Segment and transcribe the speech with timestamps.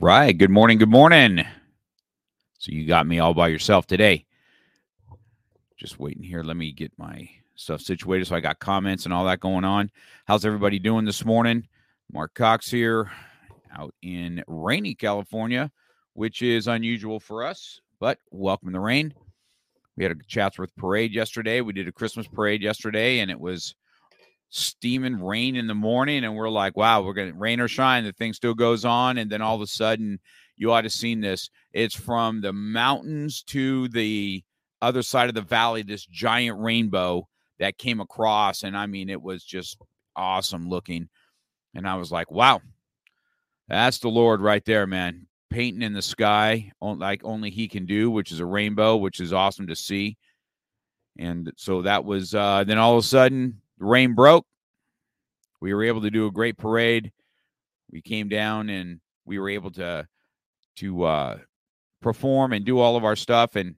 [0.00, 0.36] right.
[0.36, 0.78] Good morning.
[0.78, 1.44] Good morning.
[2.58, 4.24] So you got me all by yourself today.
[5.76, 6.42] Just waiting here.
[6.42, 8.26] Let me get my stuff situated.
[8.26, 9.90] So I got comments and all that going on.
[10.24, 11.68] How's everybody doing this morning?
[12.10, 13.10] Mark Cox here
[13.76, 15.70] out in rainy California,
[16.14, 19.12] which is unusual for us, but welcome the rain.
[19.96, 21.60] We had a Chatsworth parade yesterday.
[21.60, 23.74] We did a Christmas parade yesterday, and it was
[24.50, 26.24] steaming rain in the morning.
[26.24, 28.04] And we're like, wow, we're to rain or shine.
[28.04, 29.16] The thing still goes on.
[29.18, 30.18] And then all of a sudden,
[30.56, 31.48] you ought to seen this.
[31.72, 34.44] It's from the mountains to the
[34.82, 37.26] other side of the valley, this giant rainbow
[37.58, 38.62] that came across.
[38.62, 39.78] And I mean, it was just
[40.16, 41.08] awesome looking.
[41.74, 42.60] And I was like, wow,
[43.68, 45.26] that's the Lord right there, man.
[45.50, 49.32] Painting in the sky like only He can do, which is a rainbow, which is
[49.32, 50.16] awesome to see.
[51.18, 54.46] And so that was, uh, then all of a sudden, the rain broke.
[55.60, 57.10] We were able to do a great parade.
[57.90, 60.06] We came down and we were able to
[60.76, 61.38] to uh,
[62.00, 63.74] perform and do all of our stuff, and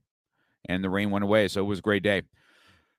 [0.68, 1.48] and the rain went away.
[1.48, 2.22] So it was a great day.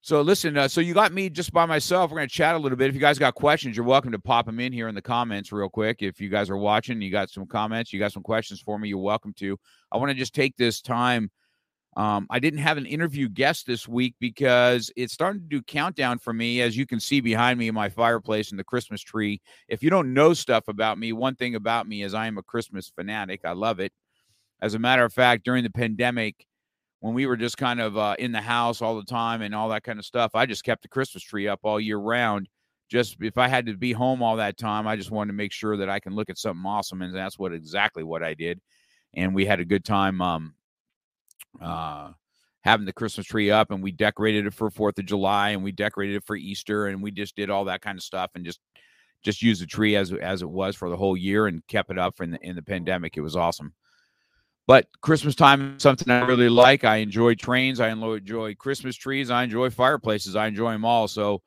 [0.02, 2.12] So listen, uh, so you got me just by myself.
[2.12, 2.90] We're going to chat a little bit.
[2.90, 5.54] If you guys got questions, you're welcome to pop them in here in the comments
[5.54, 6.02] real quick.
[6.02, 8.90] If you guys are watching, you got some comments, you got some questions for me,
[8.90, 9.58] you're welcome to.
[9.94, 11.32] I want to just take this time.
[11.96, 16.18] Um, I didn't have an interview guest this week because it's starting to do countdown
[16.18, 16.62] for me.
[16.62, 19.42] As you can see behind me in my fireplace and the Christmas tree.
[19.68, 22.44] If you don't know stuff about me, one thing about me is I am a
[22.44, 23.42] Christmas fanatic.
[23.46, 23.92] I love it.
[24.62, 26.48] As a matter of fact, during the pandemic,
[27.02, 29.70] when we were just kind of uh, in the house all the time and all
[29.70, 32.48] that kind of stuff, I just kept the Christmas tree up all year round.
[32.90, 35.52] Just if I had to be home all that time, I just wanted to make
[35.52, 38.62] sure that I can look at something awesome, and that's what exactly what I did.
[39.16, 40.54] And we had a good time um,
[41.62, 42.12] uh,
[42.62, 45.72] having the Christmas tree up, and we decorated it for Fourth of July, and we
[45.72, 48.60] decorated it for Easter, and we just did all that kind of stuff, and just
[49.24, 52.00] just used the tree as as it was for the whole year, and kept it
[52.00, 53.18] up in the in the pandemic.
[53.18, 53.74] It was awesome.
[54.66, 56.86] But Christmas time is something I really like.
[56.86, 57.82] I enjoy trains.
[57.82, 59.30] I enjoy Christmas trees.
[59.30, 60.38] I enjoy fireplaces.
[60.38, 61.10] I enjoy them all.
[61.10, 61.42] So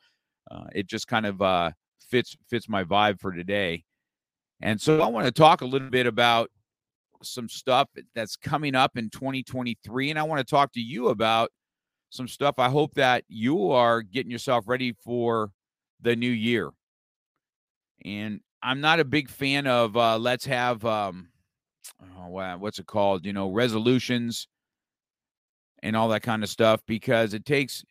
[0.50, 1.70] uh, it just kind of uh,
[2.10, 3.84] fits fits my vibe for today.
[4.60, 6.50] And so I want to talk a little bit about
[7.22, 11.50] some stuff that's coming up in 2023, and I want to talk to you about
[12.10, 12.58] some stuff.
[12.58, 15.50] I hope that you are getting yourself ready for
[16.00, 16.70] the new year.
[18.04, 21.28] And I'm not a big fan of uh, let's have um,
[22.18, 23.24] oh, what's it called?
[23.24, 24.48] You know, resolutions
[25.82, 27.84] and all that kind of stuff because it takes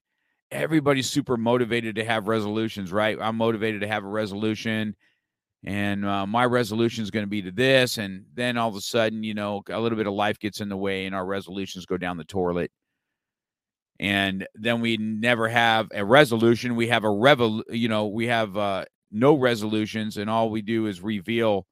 [0.51, 3.17] everybody's super motivated to have resolutions, right?
[3.19, 4.95] I'm motivated to have a resolution
[5.65, 8.81] and uh, my resolution is going to be to this and then all of a
[8.81, 11.85] sudden you know a little bit of life gets in the way and our resolutions
[11.85, 12.71] go down the toilet
[13.99, 18.55] and then we never have a resolution we have a revol you know we have
[18.55, 21.65] uh, no resolutions and all we do is reveal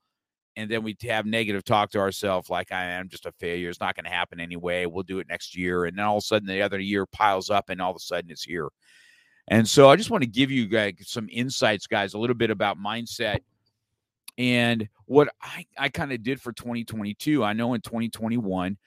[0.55, 3.69] and then we have negative talk to ourselves like I am just a failure.
[3.69, 4.85] It's not going to happen anyway.
[4.85, 5.85] We'll do it next year.
[5.85, 7.99] And then all of a sudden the other year piles up and all of a
[7.99, 8.69] sudden it's here.
[9.47, 12.51] And so I just want to give you guys some insights, guys, a little bit
[12.51, 13.39] about mindset
[14.37, 17.43] and what I, I kind of did for 2022.
[17.43, 18.77] I know in 2021,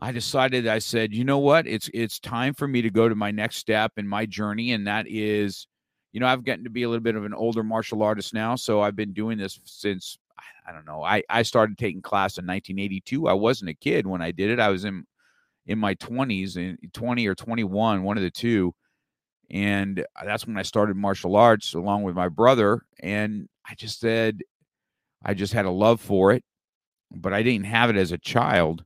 [0.00, 1.66] I decided I said, you know what?
[1.66, 4.72] It's it's time for me to go to my next step in my journey.
[4.72, 5.66] And that is,
[6.12, 8.56] you know, I've gotten to be a little bit of an older martial artist now.
[8.56, 10.18] So I've been doing this since
[10.66, 11.02] I don't know.
[11.02, 13.28] I, I started taking class in 1982.
[13.28, 14.60] I wasn't a kid when I did it.
[14.60, 15.04] I was in
[15.66, 18.74] in my 20s, in 20 or 21, one of the two.
[19.50, 22.82] And uh, that's when I started martial arts along with my brother.
[23.00, 24.42] And I just said,
[25.24, 26.44] I just had a love for it,
[27.10, 28.84] but I didn't have it as a child.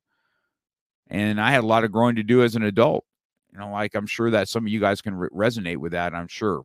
[1.08, 3.04] And I had a lot of growing to do as an adult.
[3.52, 6.14] You know, like I'm sure that some of you guys can re- resonate with that,
[6.14, 6.64] I'm sure.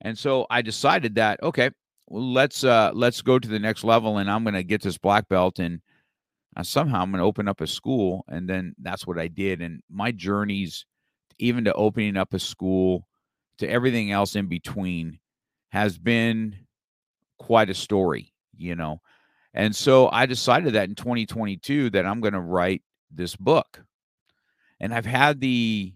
[0.00, 1.70] And so I decided that, okay,
[2.08, 4.98] well, let's uh let's go to the next level and i'm going to get this
[4.98, 5.80] black belt and
[6.56, 9.60] uh, somehow i'm going to open up a school and then that's what i did
[9.60, 10.86] and my journeys
[11.38, 13.06] even to opening up a school
[13.58, 15.18] to everything else in between
[15.70, 16.54] has been
[17.38, 19.00] quite a story you know
[19.54, 23.84] and so i decided that in 2022 that i'm going to write this book
[24.80, 25.92] and i've had the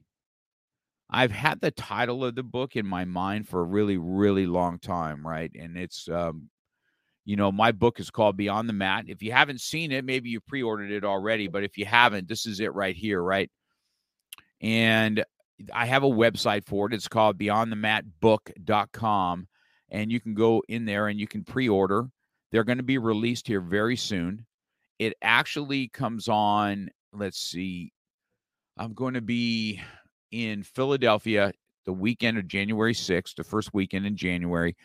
[1.13, 4.79] I've had the title of the book in my mind for a really, really long
[4.79, 5.51] time, right?
[5.59, 6.49] And it's, um,
[7.25, 9.07] you know, my book is called Beyond the Mat.
[9.09, 12.29] If you haven't seen it, maybe you pre ordered it already, but if you haven't,
[12.29, 13.51] this is it right here, right?
[14.61, 15.25] And
[15.73, 16.95] I have a website for it.
[16.95, 19.49] It's called beyondthematbook.com.
[19.91, 22.09] And you can go in there and you can pre order.
[22.53, 24.47] They're going to be released here very soon.
[24.99, 27.93] It actually comes on, let's see,
[28.77, 29.81] I'm going to be
[30.31, 31.53] in Philadelphia
[31.87, 34.77] the weekend of January 6th, the first weekend in January.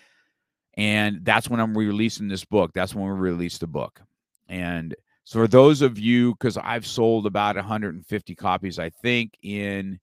[0.78, 2.72] And that's when I'm releasing this book.
[2.74, 4.02] That's when we release the book.
[4.48, 10.00] And so for those of you, because I've sold about 150 copies, I think, in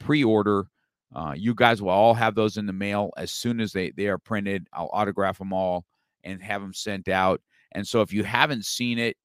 [0.00, 0.66] pre-order.
[1.14, 4.06] Uh, you guys will all have those in the mail as soon as they they
[4.08, 4.66] are printed.
[4.72, 5.84] I'll autograph them all
[6.24, 7.40] and have them sent out.
[7.72, 9.16] And so if you haven't seen it,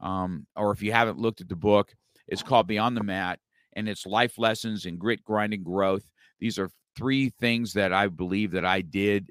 [0.00, 1.94] um, or if you haven't looked at the book,
[2.26, 3.38] it's called Beyond the Mat,
[3.74, 6.04] and it's life lessons in grit, grinding, growth.
[6.40, 9.30] These are three things that I believe that I did.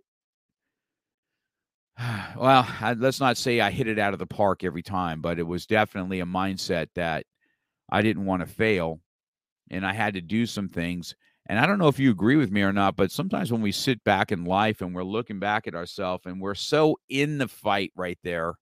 [2.37, 5.39] Well, I, let's not say I hit it out of the park every time, but
[5.39, 7.25] it was definitely a mindset that
[7.89, 8.99] I didn't want to fail,
[9.71, 11.15] and I had to do some things.
[11.47, 13.71] And I don't know if you agree with me or not, but sometimes when we
[13.71, 17.47] sit back in life and we're looking back at ourselves and we're so in the
[17.47, 18.55] fight right there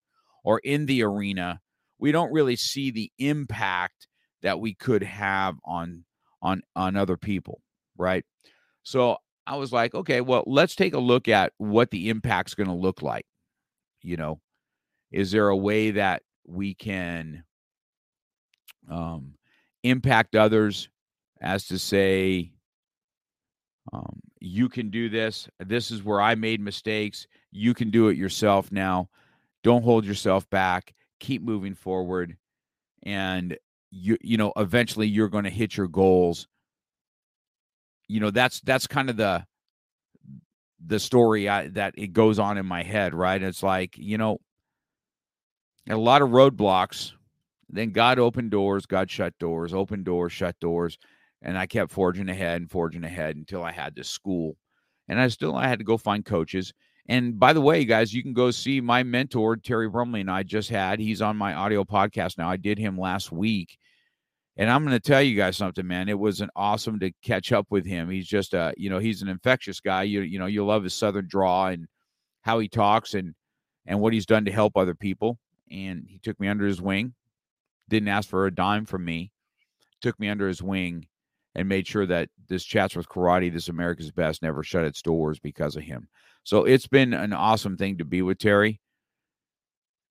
[0.43, 1.61] or in the arena,
[1.97, 4.07] we don't really see the impact
[4.43, 6.05] that we could have on
[6.43, 7.61] on on other people,
[7.97, 8.23] right?
[8.83, 9.17] So
[9.47, 12.73] I was like, okay, well, let's take a look at what the impact's going to
[12.73, 13.25] look like.
[14.03, 14.41] You know,
[15.11, 17.43] is there a way that we can
[18.89, 19.33] um,
[19.83, 20.89] impact others
[21.41, 22.51] as to say,
[23.93, 25.47] um, you can do this.
[25.59, 27.27] This is where I made mistakes.
[27.51, 29.09] You can do it yourself now.
[29.63, 30.93] Don't hold yourself back.
[31.19, 32.37] Keep moving forward.
[33.03, 33.57] And
[33.91, 36.47] you you know, eventually you're going to hit your goals.
[38.07, 39.45] You know, that's that's kind of the
[40.85, 43.41] the story I, that it goes on in my head, right?
[43.41, 44.39] It's like, you know,
[45.89, 47.13] a lot of roadblocks.
[47.69, 50.99] Then God opened doors, God shut doors, open doors, shut doors
[51.41, 54.57] and I kept forging ahead and forging ahead until I had this school.
[55.07, 56.73] And I still I had to go find coaches.
[57.07, 60.41] And by the way, guys, you can go see my mentor Terry Brumley and I
[60.43, 60.99] just had.
[60.99, 62.49] He's on my audio podcast now.
[62.49, 63.77] I did him last week.
[64.57, 66.09] And I'm going to tell you guys something, man.
[66.09, 68.09] It was an awesome to catch up with him.
[68.09, 70.03] He's just a, you know, he's an infectious guy.
[70.03, 71.87] You you know, you love his southern draw and
[72.41, 73.35] how he talks and
[73.85, 75.37] and what he's done to help other people.
[75.69, 77.13] And he took me under his wing.
[77.89, 79.31] Didn't ask for a dime from me.
[80.01, 81.05] Took me under his wing
[81.56, 85.75] and made sure that this Chatsworth Karate, this America's Best, never shut its doors because
[85.75, 86.07] of him.
[86.44, 88.80] So it's been an awesome thing to be with Terry.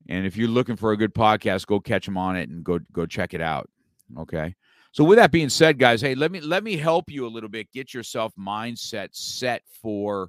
[0.08, 2.78] And if you're looking for a good podcast, go catch him on it and go
[2.92, 3.70] go check it out.
[4.18, 4.54] Okay.
[4.92, 7.48] So with that being said, guys, hey, let me let me help you a little
[7.48, 7.72] bit.
[7.72, 10.28] Get yourself mindset set for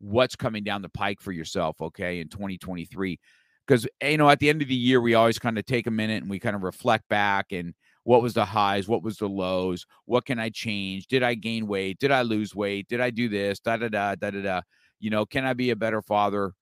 [0.00, 3.18] what's coming down the pike for yourself, okay, in 2023.
[3.66, 5.92] Because you know, at the end of the year, we always kind of take a
[5.92, 7.74] minute and we kind of reflect back and
[8.10, 8.88] what was the highs?
[8.88, 9.86] What was the lows?
[10.04, 11.06] What can I change?
[11.06, 12.00] Did I gain weight?
[12.00, 12.88] Did I lose weight?
[12.88, 13.60] Did I do this?
[13.60, 14.60] Da da da da da da.
[14.98, 16.52] You know, can I be a better father?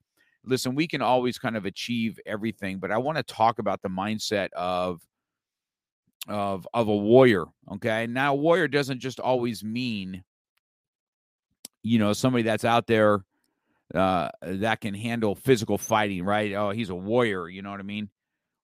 [0.45, 3.89] Listen, we can always kind of achieve everything, but I want to talk about the
[3.89, 5.01] mindset of
[6.29, 7.47] of of a warrior.
[7.73, 10.23] Okay, now warrior doesn't just always mean
[11.83, 13.25] you know somebody that's out there
[13.95, 16.53] uh, that can handle physical fighting, right?
[16.53, 17.49] Oh, he's a warrior.
[17.49, 18.11] You know what I mean?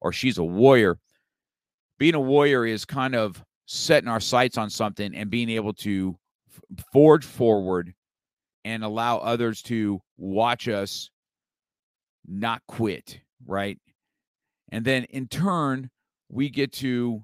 [0.02, 0.98] Or she's a warrior
[1.98, 6.16] being a warrior is kind of setting our sights on something and being able to
[6.48, 7.94] f- forge forward
[8.64, 11.10] and allow others to watch us
[12.26, 13.78] not quit, right?
[14.70, 15.90] And then in turn,
[16.28, 17.22] we get to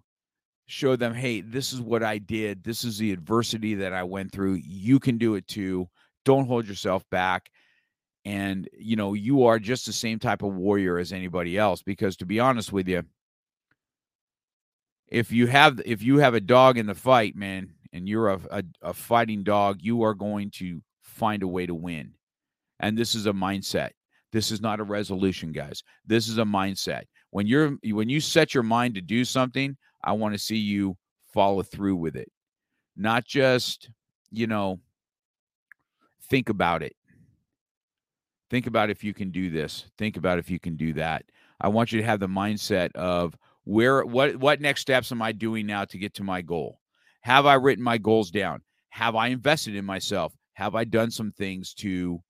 [0.67, 2.63] show them, hey, this is what I did.
[2.63, 4.61] This is the adversity that I went through.
[4.63, 5.89] You can do it too.
[6.25, 7.51] Don't hold yourself back.
[8.25, 11.83] And, you know, you are just the same type of warrior as anybody else.
[11.83, 13.03] Because to be honest with you,
[15.11, 18.41] if you have if you have a dog in the fight, man, and you're a,
[18.51, 22.13] a, a fighting dog, you are going to find a way to win.
[22.79, 23.91] And this is a mindset.
[24.33, 25.83] This is not a resolution, guys.
[26.07, 27.03] This is a mindset.
[27.31, 30.97] When you're when you set your mind to do something, I want to see you
[31.33, 32.31] follow through with it.
[32.97, 33.91] Not just,
[34.31, 34.81] you know,
[36.29, 36.95] think about it.
[38.51, 39.87] Think about if you can do this.
[39.99, 41.25] Think about if you can do that.
[41.61, 45.33] I want you to have the mindset of where what what next steps am I
[45.33, 46.81] doing now to get to my goal?
[47.23, 48.63] Have I written my goals down?
[48.91, 50.33] Have I invested in myself?
[50.55, 52.23] Have I done some things to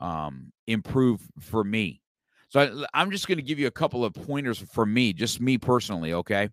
[0.00, 2.00] um, improve for me?
[2.48, 5.40] So I, am just going to give you a couple of pointers for me, just
[5.40, 6.14] me personally.
[6.14, 6.48] Okay.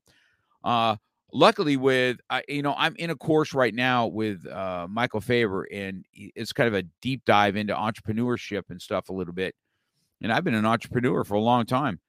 [0.64, 0.96] Uh,
[1.34, 5.68] luckily, with I, you know, I'm in a course right now with uh, Michael Faber,
[5.72, 9.56] and it's kind of a deep dive into entrepreneurship and stuff a little bit.
[10.22, 12.00] And I've been an entrepreneur for a long time.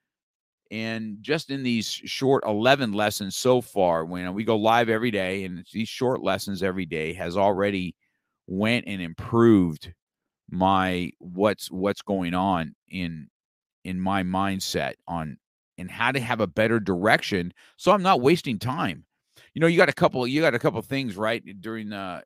[0.70, 5.10] And just in these short 11 lessons so far, when uh, we go live every
[5.10, 7.94] day and these short lessons every day has already
[8.46, 9.92] went and improved
[10.50, 13.28] my what's what's going on in
[13.84, 15.36] in my mindset on
[15.76, 19.04] and how to have a better direction so I'm not wasting time.
[19.54, 22.22] You know, you got a couple you got a couple things right during the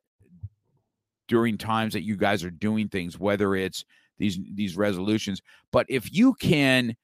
[1.27, 3.85] during times that you guys are doing things whether it's
[4.17, 6.95] these these resolutions, but if you can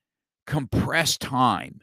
[0.49, 1.79] compress time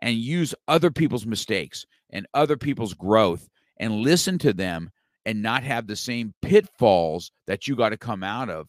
[0.00, 3.46] and use other people's mistakes and other people's growth
[3.78, 4.90] and listen to them
[5.26, 8.68] and not have the same pitfalls that you got to come out of,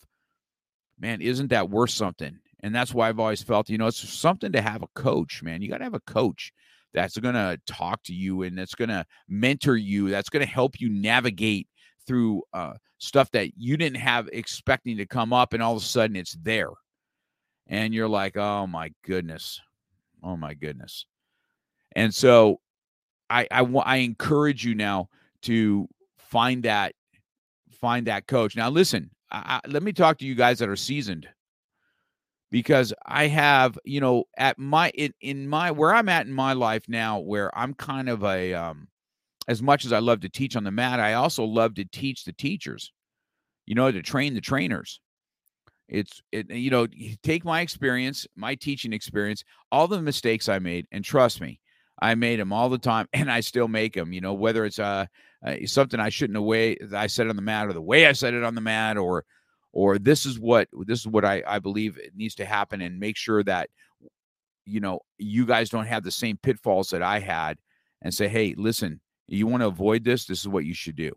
[1.00, 2.38] man, isn't that worth something?
[2.62, 5.62] And that's why I've always felt, you know, it's something to have a coach, man.
[5.62, 6.52] You got to have a coach
[6.94, 10.52] that's going to talk to you and that's going to mentor you, that's going to
[10.52, 11.68] help you navigate
[12.06, 15.86] through uh, stuff that you didn't have expecting to come up, and all of a
[15.86, 16.72] sudden it's there.
[17.68, 19.62] And you're like, oh my goodness.
[20.24, 21.06] Oh my goodness.
[21.96, 22.60] And so
[23.30, 25.10] I, I, I encourage you now
[25.44, 26.94] to find that
[27.72, 28.56] find that coach.
[28.56, 31.28] Now listen, I, I, let me talk to you guys that are seasoned
[32.50, 36.54] because I have, you know, at my in, in my where I'm at in my
[36.54, 38.88] life now, where I'm kind of a um
[39.48, 42.26] as much as I love to teach on the mat, I also love to teach
[42.26, 42.92] the teachers,
[43.66, 45.00] you know, to train the trainers.
[45.88, 46.88] It's it, you know,
[47.24, 51.60] take my experience, my teaching experience, all the mistakes I made, and trust me,
[52.02, 54.14] I made them all the time, and I still make them.
[54.14, 55.06] You know, whether it's uh,
[55.46, 58.12] uh something I shouldn't have way I said on the mat, or the way I
[58.12, 59.24] said it on the mat, or
[59.72, 63.00] or this is what this is what I, I believe it needs to happen and
[63.00, 63.70] make sure that
[64.66, 67.58] you know you guys don't have the same pitfalls that I had
[68.02, 71.12] and say, hey, listen, you want to avoid this, this is what you should do.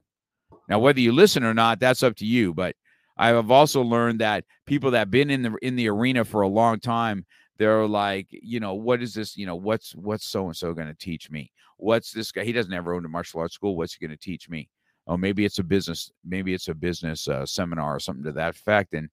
[0.69, 2.55] Now, whether you listen or not, that's up to you.
[2.55, 2.77] But
[3.21, 6.43] I have also learned that people that have been in the in the arena for
[6.43, 7.27] a long time,
[7.59, 9.37] they're like, you know, what is this?
[9.37, 11.53] You know, what's what's so and so going to teach me?
[11.77, 12.45] What's this guy?
[12.45, 13.77] He doesn't ever own a martial arts school.
[13.77, 14.69] What's he going to teach me?
[15.11, 18.55] oh maybe it's a business maybe it's a business uh, seminar or something to that
[18.55, 19.09] effect and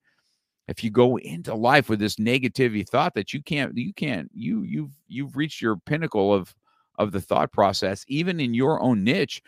[0.67, 4.63] if you go into life with this negativity thought that you can't you can't you
[4.63, 6.53] you've you've reached your pinnacle of
[6.97, 9.41] of the thought process even in your own niche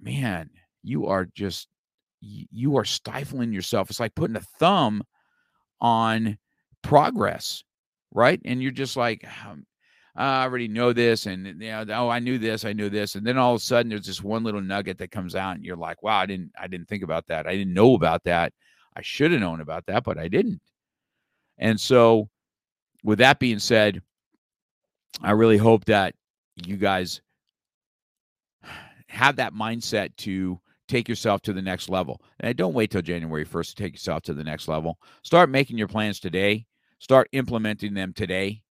[0.00, 0.48] man
[0.82, 1.68] you are just
[2.20, 3.90] you are stifling yourself.
[3.90, 5.02] It's like putting a thumb
[5.80, 6.38] on
[6.82, 7.62] progress
[8.12, 8.40] right?
[8.44, 9.66] And you're just like um,
[10.16, 13.26] I already know this, and you know, oh, I knew this, I knew this, and
[13.26, 15.76] then all of a sudden there's this one little nugget that comes out, and you're
[15.76, 18.52] like, wow, I didn't, I didn't think about that, I didn't know about that,
[18.96, 20.60] I should have known about that, but I didn't.
[21.58, 22.28] And so,
[23.04, 24.02] with that being said,
[25.22, 26.14] I really hope that
[26.56, 27.20] you guys
[29.08, 32.20] have that mindset to take yourself to the next level.
[32.40, 34.98] And don't wait till January 1st to take yourself to the next level.
[35.22, 36.66] Start making your plans today.
[36.98, 38.62] Start implementing them today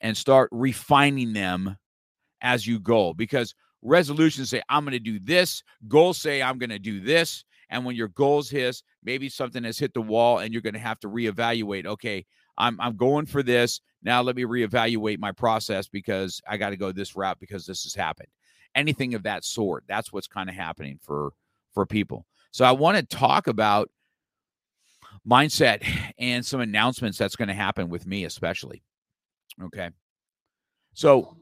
[0.00, 1.76] and start refining them
[2.40, 6.70] as you go because resolutions say i'm going to do this goals say i'm going
[6.70, 10.52] to do this and when your goals hit maybe something has hit the wall and
[10.52, 12.24] you're going to have to reevaluate okay
[12.56, 16.76] i'm i'm going for this now let me reevaluate my process because i got to
[16.76, 18.28] go this route because this has happened
[18.74, 21.32] anything of that sort that's what's kind of happening for
[21.74, 23.90] for people so i want to talk about
[25.28, 25.86] mindset
[26.18, 28.82] and some announcements that's going to happen with me especially
[29.62, 29.90] Okay.
[30.94, 31.36] So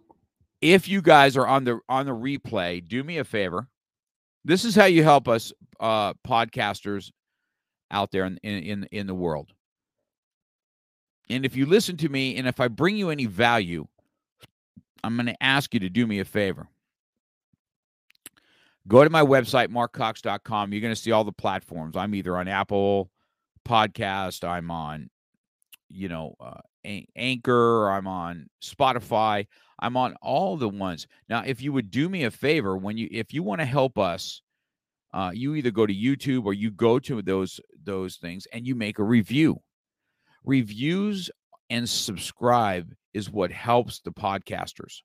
[0.61, 3.68] if you guys are on the on the replay, do me a favor.
[4.45, 7.11] This is how you help us uh podcasters
[7.90, 9.52] out there in in in the world.
[11.28, 13.87] And if you listen to me and if I bring you any value,
[15.02, 16.68] I'm going to ask you to do me a favor.
[18.88, 20.72] Go to my website, markcox.com.
[20.72, 21.96] You're going to see all the platforms.
[21.96, 23.10] I'm either on Apple
[23.66, 25.10] Podcast, I'm on,
[25.88, 26.60] you know, uh,
[27.16, 29.46] Anchor, I'm on Spotify,
[29.80, 31.08] I'm on all the ones.
[31.28, 33.98] Now, if you would do me a favor, when you if you want to help
[33.98, 34.40] us,
[35.12, 38.76] uh, you either go to YouTube or you go to those those things and you
[38.76, 39.58] make a review.
[40.44, 41.28] Reviews
[41.70, 45.00] and subscribe is what helps the podcasters.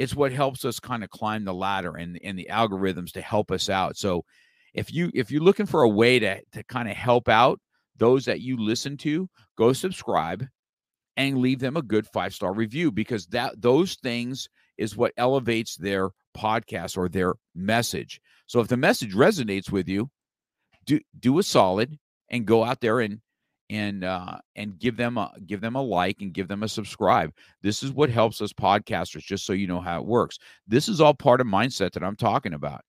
[0.00, 3.50] It's what helps us kind of climb the ladder and, and the algorithms to help
[3.50, 3.98] us out.
[3.98, 4.24] So
[4.72, 7.60] if you if you're looking for a way to to kind of help out
[7.98, 9.28] those that you listen to,
[9.58, 10.46] go subscribe
[11.18, 15.76] and leave them a good five star review because that those things is what elevates
[15.76, 18.22] their podcast or their message.
[18.46, 20.08] So if the message resonates with you,
[20.86, 21.98] do do a solid
[22.30, 23.20] and go out there and
[23.70, 27.32] and uh, and give them a give them a like and give them a subscribe.
[27.62, 29.22] This is what helps us podcasters.
[29.22, 30.38] Just so you know how it works.
[30.66, 32.82] This is all part of mindset that I'm talking about.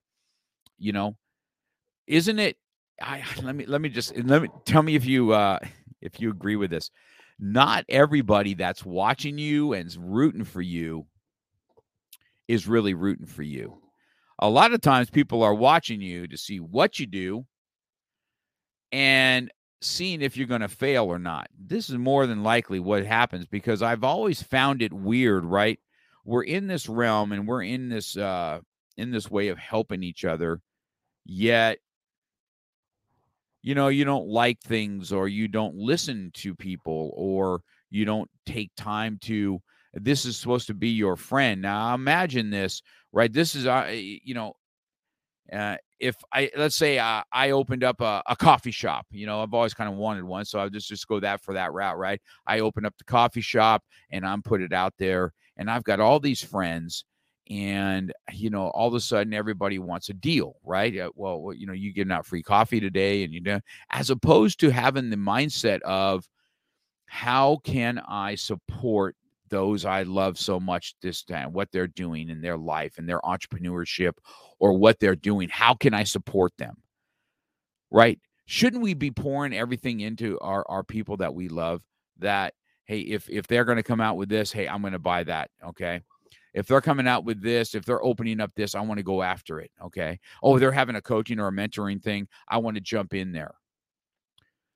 [0.79, 1.15] You know,
[2.07, 2.57] isn't it?
[3.01, 5.59] I let me let me just let me tell me if you uh
[6.01, 6.89] if you agree with this
[7.43, 11.07] not everybody that's watching you and rooting for you
[12.47, 13.81] is really rooting for you.
[14.39, 17.45] A lot of times people are watching you to see what you do
[18.91, 21.49] and seeing if you're going to fail or not.
[21.57, 25.79] This is more than likely what happens because I've always found it weird, right?
[26.25, 28.59] We're in this realm and we're in this uh
[28.97, 30.61] in this way of helping each other,
[31.25, 31.79] yet
[33.63, 38.29] you know you don't like things or you don't listen to people or You don't
[38.45, 39.61] take time to
[39.93, 41.61] this is supposed to be your friend.
[41.61, 43.31] Now imagine this, right?
[43.31, 44.55] This is uh, you know
[45.51, 49.43] uh, if I let's say uh, I opened up a, a, coffee shop, you know,
[49.43, 51.97] I've always kind of wanted one, so I'll just just go that for that route,
[51.97, 52.21] right?
[52.47, 55.99] I open up the coffee shop and I'm put it out there, and I've got
[55.99, 57.05] all these friends,
[57.49, 60.97] and you know, all of a sudden everybody wants a deal, right?
[60.97, 63.59] Uh, well, you know, you get out free coffee today, and you know,
[63.91, 66.27] as opposed to having the mindset of
[67.07, 69.17] how can I support
[69.51, 73.21] those I love so much this time, what they're doing in their life and their
[73.21, 74.13] entrepreneurship
[74.59, 75.49] or what they're doing.
[75.49, 76.77] How can I support them?
[77.91, 78.19] Right?
[78.45, 81.83] Shouldn't we be pouring everything into our, our people that we love
[82.17, 82.55] that,
[82.85, 85.23] hey, if if they're going to come out with this, hey, I'm going to buy
[85.25, 85.51] that.
[85.63, 86.01] Okay.
[86.53, 89.21] If they're coming out with this, if they're opening up this, I want to go
[89.21, 89.71] after it.
[89.85, 90.19] Okay.
[90.43, 92.27] Oh, they're having a coaching or a mentoring thing.
[92.49, 93.53] I want to jump in there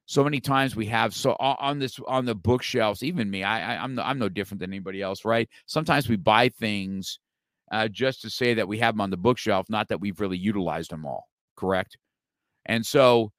[0.05, 3.83] so many times we have so on this on the bookshelves even me i, I
[3.83, 5.49] am no, i'm no different than anybody else right?
[5.65, 7.19] Sometimes we buy things
[7.71, 10.37] uh, just to say that we have them on the bookshelf not that we've really
[10.37, 11.97] utilized them all correct?
[12.65, 13.31] And so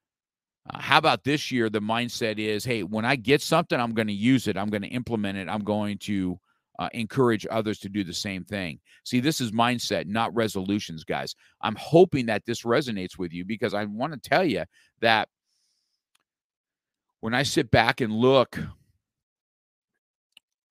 [0.69, 4.07] uh, how about this year the mindset is hey when i get something i'm going
[4.07, 6.37] to use it i'm going to implement it i'm going to
[6.79, 8.79] uh, encourage others to do the same thing.
[9.03, 11.35] See this is mindset not resolutions guys.
[11.61, 14.63] I'm hoping that this resonates with you because i want to tell you
[15.01, 15.29] that
[17.19, 18.59] when I sit back and look,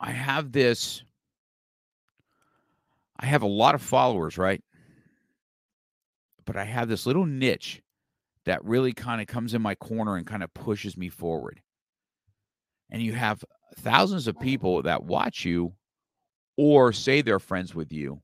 [0.01, 1.03] I have this,
[3.19, 4.63] I have a lot of followers, right?
[6.45, 7.83] But I have this little niche
[8.45, 11.61] that really kind of comes in my corner and kind of pushes me forward.
[12.91, 13.45] And you have
[13.79, 15.73] thousands of people that watch you
[16.57, 18.21] or say they're friends with you,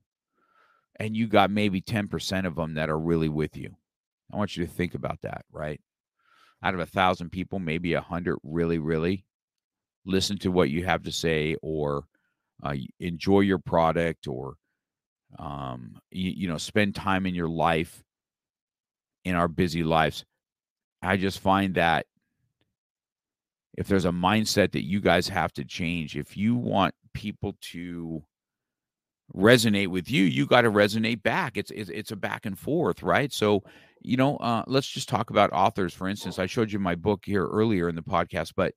[0.99, 3.75] and you got maybe 10% of them that are really with you.
[4.31, 5.79] I want you to think about that, right?
[6.63, 9.25] Out of a thousand people, maybe a hundred really, really
[10.05, 12.05] listen to what you have to say or
[12.63, 14.55] uh, enjoy your product or
[15.39, 18.03] um, you, you know spend time in your life
[19.25, 20.25] in our busy lives.
[21.01, 22.05] I just find that
[23.77, 28.23] if there's a mindset that you guys have to change, if you want people to
[29.35, 31.57] resonate with you, you got to resonate back.
[31.57, 33.33] It's, it's it's a back and forth, right?
[33.33, 33.63] So
[34.03, 35.93] you know, uh, let's just talk about authors.
[35.93, 38.73] For instance, I showed you my book here earlier in the podcast, but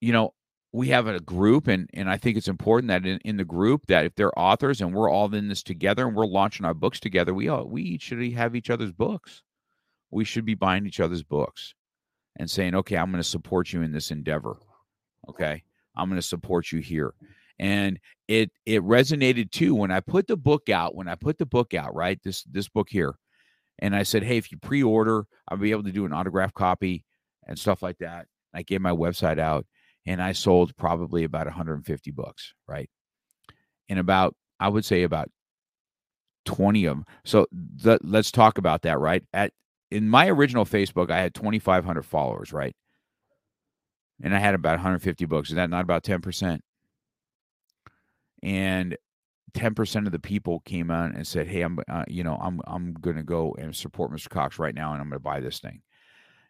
[0.00, 0.34] you know,
[0.72, 3.86] we have a group, and and I think it's important that in, in the group
[3.86, 7.00] that if they're authors and we're all in this together and we're launching our books
[7.00, 9.42] together, we all we should have each other's books.
[10.10, 11.74] We should be buying each other's books
[12.36, 14.56] and saying, okay, I'm going to support you in this endeavor.
[15.28, 15.62] Okay,
[15.96, 17.14] I'm going to support you here
[17.58, 20.94] and it it resonated too when I put the book out.
[20.94, 23.14] When I put the book out, right this this book here,
[23.78, 27.04] and I said, hey, if you pre-order, I'll be able to do an autograph copy
[27.46, 28.26] and stuff like that.
[28.54, 29.66] I gave my website out,
[30.06, 32.88] and I sold probably about 150 books, right?
[33.88, 35.30] And about I would say about
[36.46, 37.04] 20 of them.
[37.24, 37.46] So
[38.02, 39.22] let's talk about that, right?
[39.32, 39.52] At
[39.90, 42.74] in my original Facebook, I had 2,500 followers, right?
[44.22, 45.50] And I had about 150 books.
[45.50, 46.60] Is that not about 10%?
[48.42, 48.96] and
[49.54, 52.92] 10% of the people came out and said, "Hey, I'm uh, you know, I'm I'm
[52.94, 54.28] going to go and support Mr.
[54.28, 55.82] Cox right now and I'm going to buy this thing."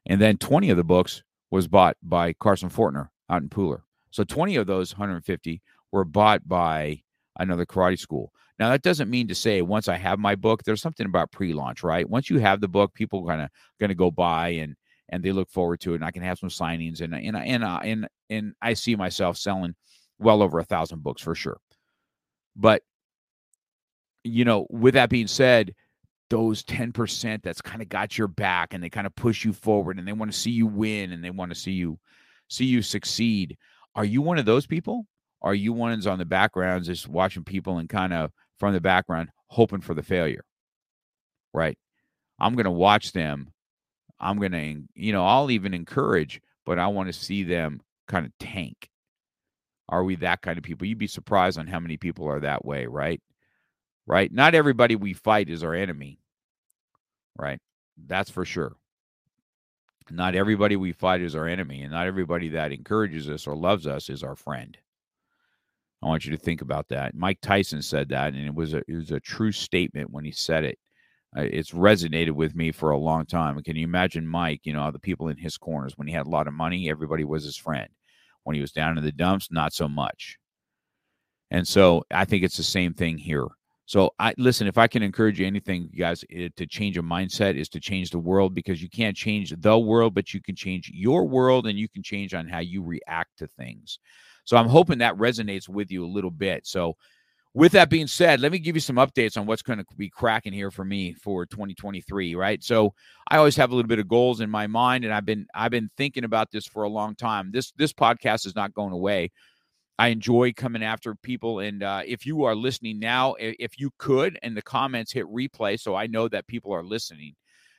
[0.07, 3.83] And then 20 of the books was bought by Carson Fortner out in Pooler.
[4.11, 7.03] So 20 of those 150 were bought by
[7.39, 8.33] another karate school.
[8.59, 11.83] Now that doesn't mean to say once I have my book, there's something about pre-launch,
[11.83, 12.09] right?
[12.09, 14.75] Once you have the book, people of going to go buy and
[15.09, 15.97] and they look forward to it.
[15.97, 19.37] And I can have some signings and and and and and, and I see myself
[19.37, 19.75] selling
[20.19, 21.59] well over a thousand books for sure.
[22.57, 22.83] But,
[24.25, 25.75] you know, with that being said,
[26.31, 29.99] those 10% that's kind of got your back and they kind of push you forward
[29.99, 31.99] and they want to see you win and they want to see you
[32.49, 33.57] see you succeed.
[33.95, 35.07] Are you one of those people?
[35.43, 39.29] Are you ones on the backgrounds just watching people and kind of from the background
[39.49, 40.45] hoping for the failure?
[41.55, 41.79] Right.
[42.39, 43.53] I'm going to watch them.
[44.19, 48.27] I'm going to, you know, I'll even encourage, but I want to see them kind
[48.27, 48.91] of tank
[49.89, 50.87] are we that kind of people?
[50.87, 53.21] You'd be surprised on how many people are that way, right?
[54.07, 54.33] Right?
[54.33, 56.19] Not everybody we fight is our enemy,
[57.39, 57.61] right?
[58.07, 58.77] That's for sure.
[60.11, 63.87] Not everybody we fight is our enemy, and not everybody that encourages us or loves
[63.87, 64.77] us is our friend.
[66.03, 67.15] I want you to think about that.
[67.17, 70.31] Mike Tyson said that, and it was a it was a true statement when he
[70.31, 70.79] said it.
[71.37, 73.61] Uh, it's resonated with me for a long time.
[73.63, 74.61] Can you imagine Mike?
[74.65, 77.25] You know, the people in his corners when he had a lot of money, everybody
[77.25, 77.89] was his friend.
[78.47, 80.39] When he was down in the dumps, not so much.
[81.51, 83.49] And so I think it's the same thing here.
[83.87, 87.03] So I listen, if I can encourage you anything, you guys, it, to change a
[87.03, 90.55] mindset is to change the world because you can't change the world, but you can
[90.55, 93.99] change your world and you can change on how you react to things.
[94.45, 96.69] So I'm hoping that resonates with you a little bit.
[96.69, 96.97] So
[97.57, 100.11] with that being said, let me give you some updates on what's going to be
[100.11, 102.63] cracking here for me for 2023, right?
[102.63, 102.93] So
[103.31, 105.71] I always have a little bit of goals in my mind and I've been I've
[105.71, 107.51] been thinking about this for a long time.
[107.51, 109.31] This this podcast is not going away.
[109.99, 111.61] I enjoy coming after people.
[111.61, 115.81] And uh, if you are listening now, if you could in the comments hit replay
[115.81, 117.37] so I know that people are listening.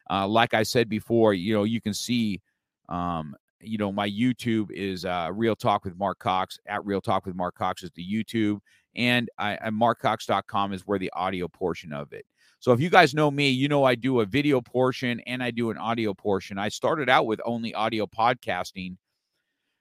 [0.09, 2.41] Uh, like I said before, you know, you can see,
[2.89, 6.57] um, you know, my YouTube is uh, Real Talk with Mark Cox.
[6.65, 8.59] At Real Talk with Mark Cox is the YouTube.
[8.97, 12.25] And I, markcox.com is where the audio portion of it.
[12.59, 15.51] So if you guys know me, you know I do a video portion and I
[15.51, 16.57] do an audio portion.
[16.57, 18.97] I started out with only audio podcasting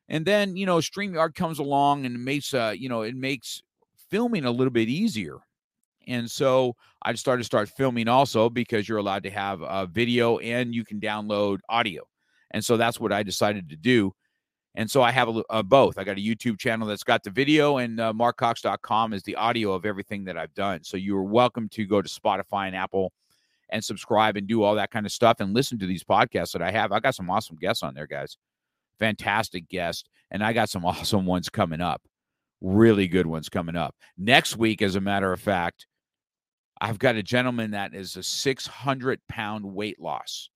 [0.09, 3.63] and then, you know, StreamYard comes along and makes, uh, you know, it makes
[4.11, 5.39] filming a little bit easier.
[6.07, 10.39] And so I started to start filming also because you're allowed to have a video
[10.39, 12.05] and you can download audio.
[12.53, 14.13] And so that's what I decided to do.
[14.77, 15.99] And so I have a, a both.
[15.99, 19.73] I got a YouTube channel that's got the video, and uh, markcox.com is the audio
[19.73, 20.85] of everything that I've done.
[20.85, 23.13] So you're welcome to go to Spotify and Apple
[23.71, 26.63] and subscribe and do all that kind of stuff and listen to these podcasts that
[26.63, 26.93] I have.
[26.93, 28.37] I got some awesome guests on there, guys
[28.99, 30.09] fantastic guests.
[30.31, 32.03] And I got some awesome ones coming up,
[32.61, 33.95] really good ones coming up.
[34.17, 35.87] Next week, as a matter of fact,
[36.81, 40.51] I've got a gentleman that is a 600 pound weight loss.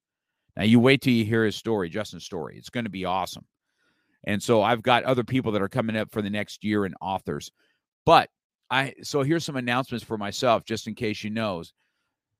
[0.57, 2.57] Now, you wait till you hear his story, Justin's story.
[2.59, 3.47] It's going to be awesome.
[4.25, 6.95] And so I've got other people that are coming up for the next year and
[7.01, 7.51] authors.
[8.05, 8.29] But
[8.71, 11.73] I, so here's some announcements for myself, just in case you knows.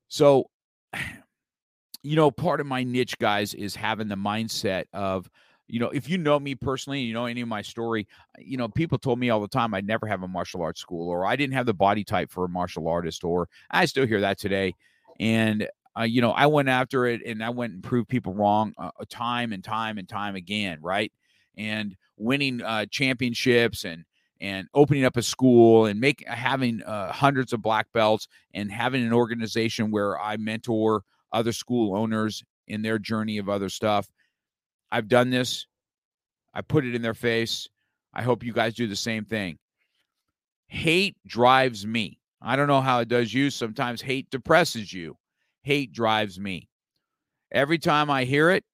[0.09, 0.51] So,
[2.03, 5.29] you know, part of my niche, guys, is having the mindset of,
[5.69, 8.69] you know, if you know me personally, you know any of my story, you know,
[8.69, 11.37] people told me all the time I'd never have a martial arts school or I
[11.37, 14.75] didn't have the body type for a martial artist, or I still hear that today.
[15.21, 18.73] And, uh, you know, I went after it and I went and proved people wrong
[18.79, 21.13] uh, time and time and time again, right?
[21.61, 24.05] And winning uh, championships and,
[24.41, 29.05] and opening up a school and make having uh, hundreds of black belts and having
[29.05, 34.09] an organization where I mentor other school owners in their journey of other stuff
[34.91, 35.67] I've done this.
[36.53, 37.69] I put it in their face.
[38.13, 39.59] I hope you guys do the same thing.
[40.67, 42.19] Hate drives me.
[42.43, 43.51] I don't know how it does you.
[43.51, 45.17] Sometimes hate depresses you.
[45.63, 46.69] Hate drives me.
[47.53, 48.65] Every time I hear it,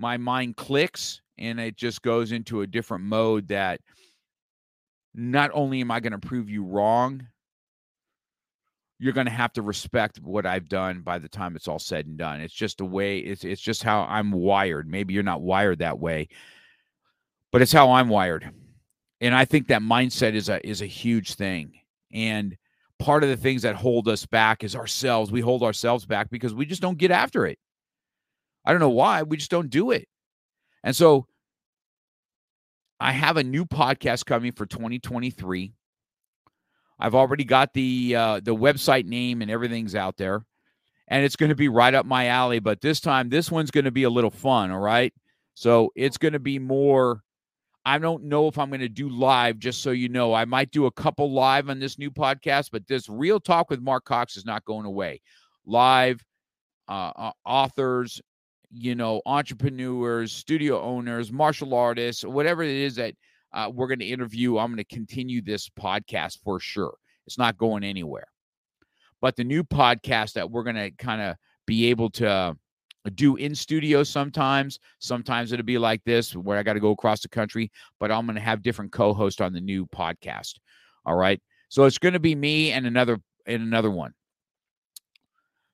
[0.00, 3.80] my mind clicks and it just goes into a different mode that
[5.14, 7.26] not only am I going to prove you wrong,
[8.98, 12.06] you're going to have to respect what I've done by the time it's all said
[12.06, 12.40] and done.
[12.40, 14.88] It's just a way it's it's just how I'm wired.
[14.88, 16.28] Maybe you're not wired that way,
[17.52, 18.50] but it's how I'm wired.
[19.20, 21.72] And I think that mindset is a is a huge thing.
[22.12, 22.56] And
[22.98, 25.30] part of the things that hold us back is ourselves.
[25.30, 27.58] We hold ourselves back because we just don't get after it.
[28.70, 30.06] I don't know why, we just don't do it.
[30.84, 31.26] And so
[33.00, 35.72] I have a new podcast coming for 2023
[37.00, 40.44] I've already got the uh, the website name and everything's out there,
[41.08, 42.58] and it's going to be right up my alley.
[42.58, 44.70] But this time, this one's going to be a little fun.
[44.70, 45.12] All right,
[45.54, 47.22] so it's going to be more.
[47.86, 49.58] I don't know if I'm going to do live.
[49.58, 52.86] Just so you know, I might do a couple live on this new podcast, but
[52.86, 55.22] this real talk with Mark Cox is not going away.
[55.64, 56.22] Live,
[56.86, 58.20] uh, uh authors,
[58.70, 63.14] you know, entrepreneurs, studio owners, martial artists, whatever it is that
[63.52, 64.58] uh, we're going to interview.
[64.58, 66.94] I'm going to continue this podcast for sure.
[67.26, 68.26] It's not going anywhere.
[69.20, 72.56] But the new podcast that we're going to kind of be able to
[73.14, 74.78] do in studio sometimes.
[74.98, 78.26] Sometimes it'll be like this where I got to go across the country, but I'm
[78.26, 80.58] going to have different co-hosts on the new podcast.
[81.06, 81.40] All right.
[81.68, 84.12] So it's going to be me and another and another one.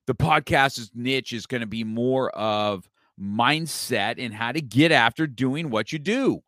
[0.06, 2.88] The podcast's niche is going to be more of
[3.20, 6.42] mindset and how to get after doing what you do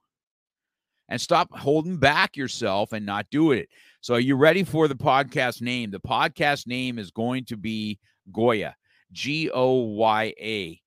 [1.09, 3.69] and stop holding back yourself and not do it.
[4.01, 5.91] So, are you ready for the podcast name?
[5.91, 7.99] The podcast name is going to be
[8.33, 8.77] Goya,
[9.11, 10.81] G O Y A,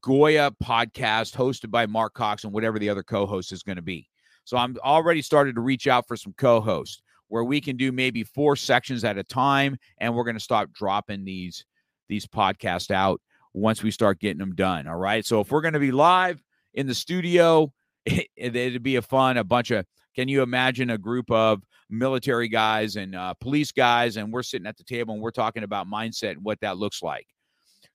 [0.00, 3.82] Goya podcast hosted by Mark Cox and whatever the other co host is going to
[3.82, 4.08] be.
[4.44, 7.92] So, I'm already started to reach out for some co hosts where we can do
[7.92, 11.64] maybe four sections at a time and we're going to start dropping these
[12.10, 13.20] these podcasts out
[13.54, 16.42] once we start getting them done all right so if we're going to be live
[16.74, 17.72] in the studio
[18.36, 22.48] it, would be a fun, a bunch of, can you imagine a group of military
[22.48, 25.86] guys and uh, police guys, and we're sitting at the table and we're talking about
[25.86, 27.26] mindset and what that looks like?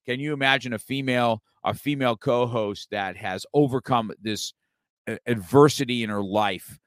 [0.06, 4.54] Can you imagine a female, a female co-host that has overcome this
[5.26, 6.80] adversity in her life,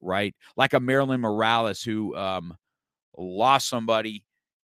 [0.00, 0.34] right?
[0.56, 2.56] Like a Marilyn Morales who, um,
[3.16, 4.24] lost somebody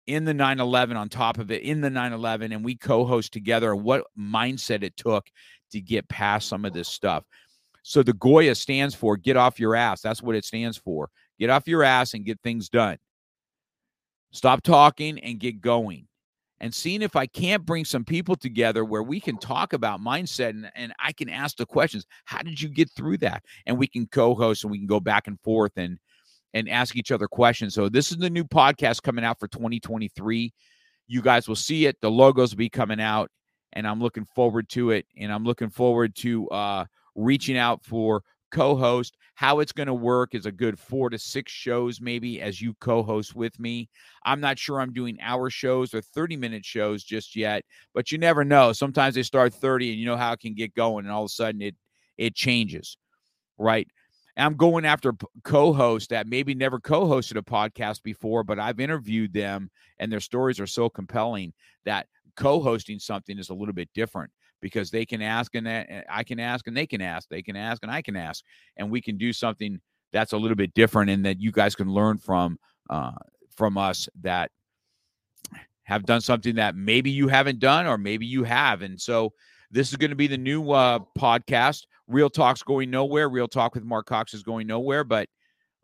[0.08, 4.04] in the 9-11 on top of it in the 9-11 and we co-host together what
[4.18, 5.26] mindset it took
[5.70, 7.24] to get past some of this stuff
[7.82, 11.50] so the goya stands for get off your ass that's what it stands for get
[11.50, 12.96] off your ass and get things done
[14.32, 16.08] stop talking and get going
[16.60, 20.50] and seeing if I can't bring some people together where we can talk about mindset
[20.50, 22.04] and, and I can ask the questions.
[22.24, 23.44] How did you get through that?
[23.66, 25.98] And we can co-host and we can go back and forth and
[26.54, 27.74] and ask each other questions.
[27.74, 30.52] So this is the new podcast coming out for 2023.
[31.06, 32.00] You guys will see it.
[32.00, 33.30] The logos will be coming out,
[33.72, 35.06] and I'm looking forward to it.
[35.16, 36.84] And I'm looking forward to uh
[37.14, 41.52] reaching out for co-host how it's going to work is a good four to six
[41.52, 43.88] shows maybe as you co-host with me
[44.24, 48.16] i'm not sure i'm doing hour shows or 30 minute shows just yet but you
[48.16, 51.12] never know sometimes they start 30 and you know how it can get going and
[51.12, 51.76] all of a sudden it
[52.16, 52.96] it changes
[53.58, 53.88] right
[54.38, 55.12] i'm going after
[55.44, 60.60] co-hosts that maybe never co-hosted a podcast before but i've interviewed them and their stories
[60.60, 61.52] are so compelling
[61.84, 66.40] that co-hosting something is a little bit different because they can ask and I can
[66.40, 67.28] ask and they can ask.
[67.28, 68.44] They can ask and I can ask,
[68.76, 69.80] and we can do something
[70.12, 72.58] that's a little bit different, and that you guys can learn from
[72.90, 73.12] uh,
[73.54, 74.50] from us that
[75.84, 78.82] have done something that maybe you haven't done or maybe you have.
[78.82, 79.32] And so
[79.70, 81.86] this is going to be the new uh, podcast.
[82.08, 83.28] Real Talk's going nowhere.
[83.28, 85.28] Real Talk with Mark Cox is going nowhere, but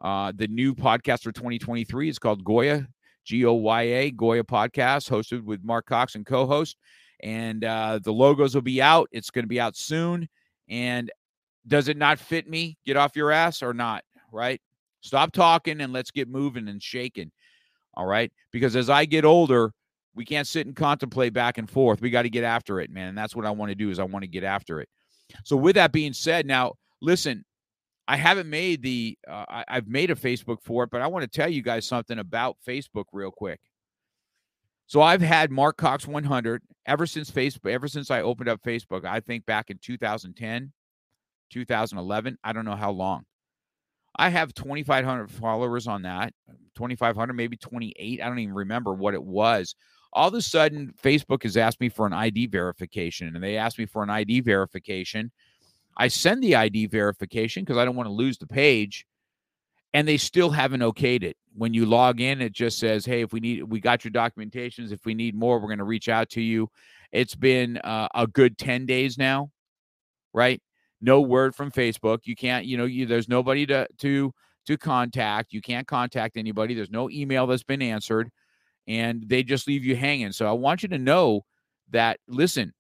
[0.01, 2.89] uh, the new podcast for 2023 is called Goya,
[3.25, 6.77] G O Y A, Goya Podcast, hosted with Mark Cox and co host
[7.25, 9.09] and uh, the logos will be out.
[9.11, 10.29] It's going to be out soon.
[10.69, 11.11] And
[11.67, 12.77] does it not fit me?
[12.85, 14.05] Get off your ass or not?
[14.31, 14.61] Right?
[15.01, 17.31] Stop talking and let's get moving and shaking.
[17.95, 18.31] All right.
[18.53, 19.73] Because as I get older,
[20.15, 22.01] we can't sit and contemplate back and forth.
[22.01, 23.09] We got to get after it, man.
[23.09, 24.89] And that's what I want to do is I want to get after it.
[25.45, 27.45] So with that being said, now listen,
[28.07, 31.23] I haven't made the uh, I, I've made a Facebook for it, but I want
[31.23, 33.61] to tell you guys something about Facebook real quick.
[34.87, 39.05] So I've had Mark Cox 100 ever since Facebook, ever since I opened up Facebook.
[39.07, 40.73] I think back in 2010,
[41.51, 42.39] 2011.
[42.45, 43.25] I don't know how long.
[44.17, 46.33] I have 2,500 followers on that,
[46.77, 48.23] 2,500, maybe 28.
[48.23, 49.75] I don't even remember what it was.
[50.14, 53.79] All of a sudden, Facebook has asked me for an ID verification, and they asked
[53.79, 55.31] me for an ID verification.
[55.96, 59.07] I send the ID verification because I don't want to lose the page
[59.94, 61.37] and they still haven't okayed it.
[61.57, 64.92] When you log in, it just says, "Hey, if we need, we got your documentations.
[64.92, 66.68] If we need more, we're going to reach out to you."
[67.12, 69.50] It's been uh, a good ten days now,
[70.35, 70.61] right?
[71.00, 72.20] No word from Facebook.
[72.24, 74.33] You can't, you know, you, there's nobody to to
[74.66, 75.53] to contact.
[75.53, 76.74] You can't contact anybody.
[76.74, 78.31] There's no email that's been answered,
[78.87, 80.33] and they just leave you hanging.
[80.33, 81.44] So I want you to know
[81.90, 82.18] that.
[82.29, 82.73] Listen,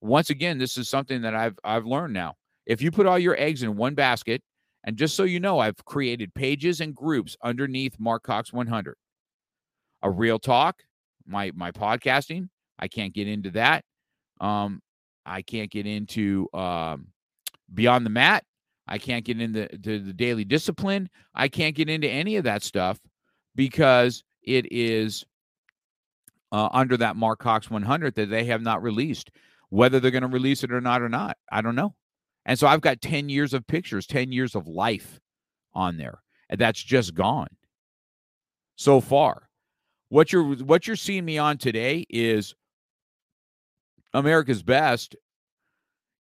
[0.00, 2.34] once again, this is something that I've I've learned now.
[2.66, 4.42] If you put all your eggs in one basket
[4.84, 8.94] and just so you know, I've created pages and groups underneath Mark Cox 100.
[10.02, 10.82] A real talk,
[11.26, 12.48] my my podcasting.
[12.78, 13.84] I can't get into that.
[14.40, 14.80] Um,
[15.26, 17.08] I can't get into um,
[17.74, 18.44] beyond the mat.
[18.86, 21.10] I can't get into the, the daily discipline.
[21.34, 22.98] I can't get into any of that stuff
[23.54, 25.24] because it is
[26.52, 29.30] uh, under that Mark Cox 100 that they have not released.
[29.70, 31.94] Whether they're going to release it or not or not, I don't know.
[32.46, 35.20] And so I've got 10 years of pictures, 10 years of life
[35.74, 36.22] on there.
[36.48, 37.48] And that's just gone
[38.76, 39.50] so far.
[40.08, 42.54] What you're what you're seeing me on today is
[44.14, 45.14] America's Best.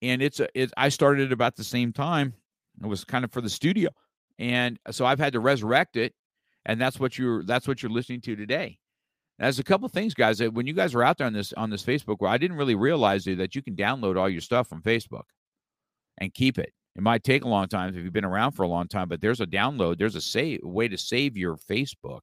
[0.01, 2.33] And it's a it, I started about the same time.
[2.81, 3.89] It was kind of for the studio.
[4.39, 6.13] And so I've had to resurrect it.
[6.65, 8.77] And that's what you're that's what you're listening to today.
[9.39, 11.69] There's a couple things, guys, that when you guys are out there on this on
[11.69, 14.81] this Facebook, where I didn't really realize that you can download all your stuff from
[14.81, 15.23] Facebook
[16.19, 16.71] and keep it.
[16.95, 19.19] It might take a long time if you've been around for a long time, but
[19.19, 22.21] there's a download, there's a save way to save your Facebook.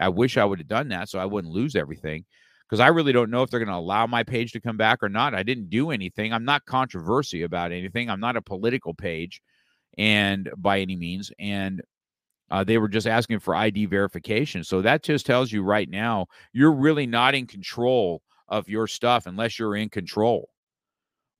[0.00, 2.24] I wish I would have done that so I wouldn't lose everything
[2.68, 5.02] because I really don't know if they're going to allow my page to come back
[5.02, 5.34] or not.
[5.34, 6.32] I didn't do anything.
[6.32, 8.08] I'm not controversy about anything.
[8.08, 9.40] I'm not a political page
[9.98, 11.82] and by any means and
[12.50, 14.64] uh, they were just asking for ID verification.
[14.64, 19.26] So that just tells you right now you're really not in control of your stuff
[19.26, 20.50] unless you're in control,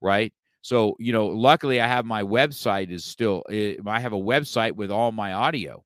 [0.01, 0.33] right?
[0.63, 4.73] So, you know, luckily I have my website is still, eh, I have a website
[4.73, 5.85] with all my audio.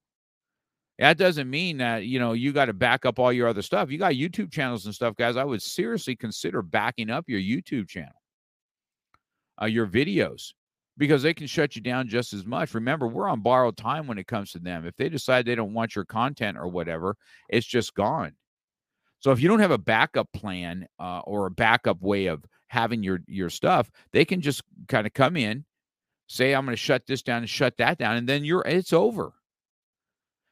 [1.00, 3.90] That doesn't mean that, you know, you got to back up all your other stuff.
[3.90, 5.36] You got YouTube channels and stuff, guys.
[5.36, 8.20] I would seriously consider backing up your YouTube channel,
[9.60, 10.52] uh, your videos,
[10.98, 12.74] because they can shut you down just as much.
[12.74, 14.84] Remember, we're on borrowed time when it comes to them.
[14.84, 17.16] If they decide they don't want your content or whatever,
[17.48, 18.32] it's just gone.
[19.20, 23.02] So if you don't have a backup plan uh, or a backup way of having
[23.02, 25.64] your your stuff, they can just kind of come in,
[26.26, 28.92] say I'm going to shut this down and shut that down, and then you're it's
[28.92, 29.32] over.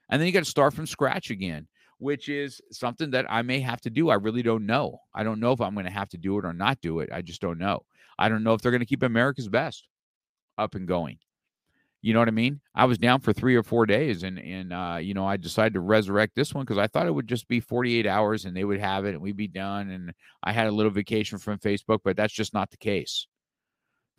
[0.09, 1.68] And then you got to start from scratch again.
[1.98, 4.11] which is something that I may have to do.
[4.11, 4.98] I really don't know.
[5.14, 7.11] I don't know if I'm going to have to do it or not do it.
[7.12, 7.85] I just don't know.
[8.18, 9.88] I don't know if they're going to keep America's best
[10.59, 11.19] up and going.
[12.03, 12.61] You know what I mean?
[12.75, 15.75] I was down for three or four days, and and uh, you know I decided
[15.75, 18.64] to resurrect this one because I thought it would just be 48 hours and they
[18.64, 19.90] would have it and we'd be done.
[19.90, 23.27] And I had a little vacation from Facebook, but that's just not the case.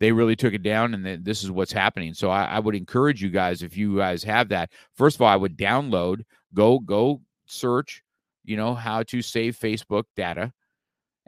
[0.00, 2.14] They really took it down, and this is what's happening.
[2.14, 4.70] So I, I would encourage you guys if you guys have that.
[4.94, 6.24] First of all, I would download,
[6.54, 8.02] go go search,
[8.44, 10.52] you know how to save Facebook data,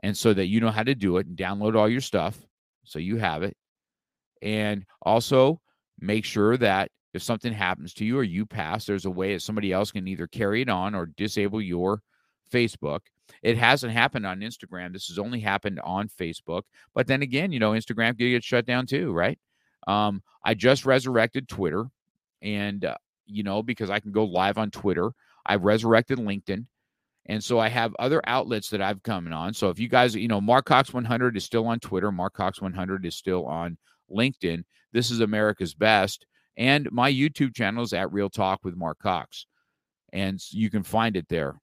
[0.03, 2.39] and so that you know how to do it and download all your stuff
[2.85, 3.57] so you have it,
[4.43, 5.61] and also
[5.99, 9.43] make sure that if something happens to you or you pass, there's a way that
[9.43, 12.03] somebody else can either carry it on or disable your
[12.53, 13.01] Facebook.
[13.43, 14.93] It hasn't happened on Instagram.
[14.93, 16.63] This has only happened on Facebook.
[16.95, 19.39] But then again, you know, Instagram could get shut down too, right?
[19.87, 21.87] Um, I just resurrected Twitter,
[22.43, 25.11] and uh, you know, because I can go live on Twitter.
[25.47, 26.67] I've resurrected LinkedIn.
[27.27, 29.55] And so I have other outlets that I've come on.
[29.55, 32.61] So if you guys, you know, Mark Cox 100 is still on Twitter, Mark Cox
[32.61, 33.77] 100 is still on
[34.11, 34.65] LinkedIn.
[34.93, 36.27] This is America's Best.
[36.57, 39.47] And my YouTube channel is at Real Talk with Mark Cox.
[40.13, 41.57] And you can find it there.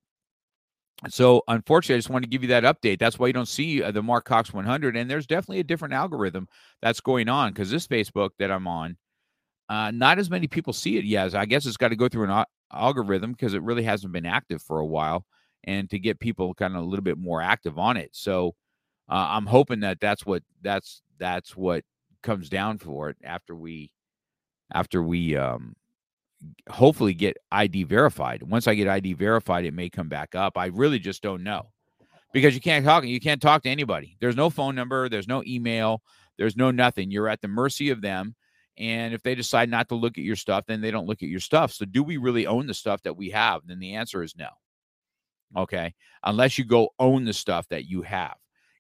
[1.10, 2.98] So, unfortunately, I just want to give you that update.
[2.98, 4.96] That's why you don't see uh, the Mark Cox 100.
[4.96, 6.48] And there's definitely a different algorithm
[6.82, 8.98] that's going on because this Facebook that I'm on,
[9.70, 11.36] uh, not as many people see it yet.
[11.36, 14.64] I guess it's got to go through an algorithm because it really hasn't been active
[14.64, 15.24] for a while
[15.66, 18.10] and to get people kind of a little bit more active on it.
[18.14, 18.56] So,
[19.10, 21.84] uh, I'm hoping that that's what that's that's what
[22.28, 23.90] comes down for it after we
[24.74, 25.74] after we um
[26.70, 28.44] hopefully get ID verified.
[28.44, 30.58] Once I get ID verified, it may come back up.
[30.58, 31.72] I really just don't know.
[32.34, 34.18] Because you can't talk you can't talk to anybody.
[34.20, 36.02] There's no phone number, there's no email,
[36.38, 37.10] there's no nothing.
[37.10, 38.36] You're at the mercy of them.
[38.78, 41.30] And if they decide not to look at your stuff, then they don't look at
[41.30, 41.72] your stuff.
[41.72, 43.62] So do we really own the stuff that we have?
[43.66, 44.50] Then the answer is no.
[45.56, 45.96] Okay.
[46.24, 48.36] Unless you go own the stuff that you have.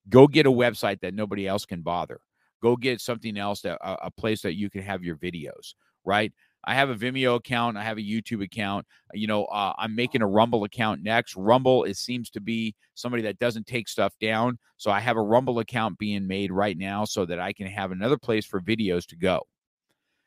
[0.10, 2.20] Go get a website that nobody else can bother
[2.62, 5.74] go get something else that a, a place that you can have your videos,
[6.06, 6.32] right?
[6.68, 7.78] I have a Vimeo account.
[7.78, 8.86] I have a YouTube account.
[9.14, 11.36] You know, uh, I'm making a Rumble account next.
[11.38, 14.60] Rumble, it seems to be somebody that doesn't take stuff down.
[14.76, 17.92] So I have a Rumble account being made right now so that I can have
[17.92, 19.48] another place for videos to go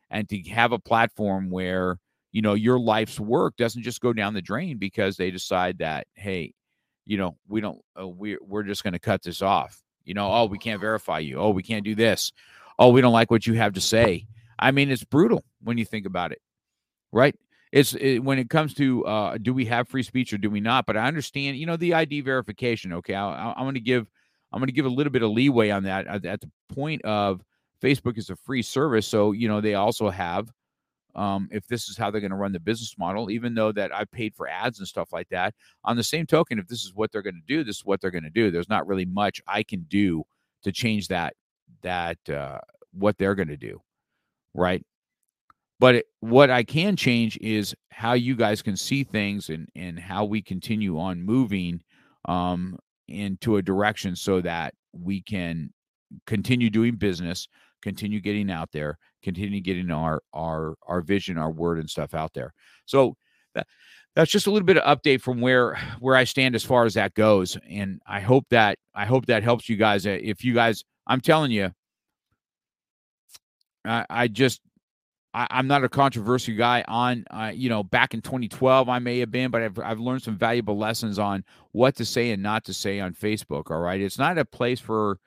[0.09, 1.99] and to have a platform where,
[2.33, 6.07] you know, your life's work doesn't just go down the drain because they decide that,
[6.15, 6.55] hey,
[7.05, 9.83] you know, we don't, uh, we're, we're just going to cut this off.
[10.05, 11.39] You know, oh, we can't verify you.
[11.39, 12.33] Oh, we can't do this.
[12.79, 14.27] Oh, we don't like what you have to say.
[14.59, 16.41] I mean, it's brutal when you think about it,
[17.13, 17.35] right?
[17.73, 20.61] It's it, when it comes to uh, do we have free speech or do we
[20.61, 20.87] not?
[20.87, 22.93] But I understand, you know, the ID verification.
[22.95, 24.07] Okay, I, I'm going to give
[24.53, 27.03] I'm going to give a little bit of leeway on that at, at the point
[27.05, 27.43] of
[27.83, 30.51] Facebook is a free service, so you know they also have
[31.15, 33.95] um, if this is how they're going to run the business model, even though that
[33.95, 35.55] I paid for ads and stuff like that.
[35.85, 38.01] On the same token, if this is what they're going to do, this is what
[38.01, 38.51] they're going to do.
[38.51, 40.25] There's not really much I can do
[40.63, 41.35] to change that
[41.83, 42.59] that uh,
[42.93, 43.81] what they're going to do,
[44.55, 44.85] right?
[45.79, 49.99] But it, what I can change is how you guys can see things and and
[49.99, 51.83] how we continue on moving
[52.27, 55.73] um, into a direction so that we can
[56.27, 57.49] continue doing business,
[57.83, 62.33] continue getting out there, continue getting our our our vision, our word and stuff out
[62.35, 62.53] there.
[62.87, 63.17] So
[63.55, 63.67] that
[64.15, 66.95] that's just a little bit of update from where where I stand as far as
[66.95, 67.57] that goes.
[67.69, 70.07] And I hope that I hope that helps you guys.
[70.07, 71.73] Uh, if you guys, I'm telling you,
[73.85, 74.61] I, I just
[75.33, 79.21] I, am not a controversial guy on, uh, you know, back in 2012, I may
[79.21, 82.65] have been, but I've, I've learned some valuable lessons on what to say and not
[82.65, 83.71] to say on Facebook.
[83.71, 84.01] All right.
[84.01, 85.19] It's not a place for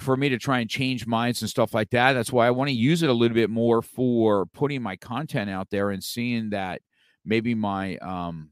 [0.00, 2.14] for me to try and change minds and stuff like that.
[2.14, 5.50] That's why I want to use it a little bit more for putting my content
[5.50, 6.82] out there and seeing that
[7.24, 8.50] maybe my um,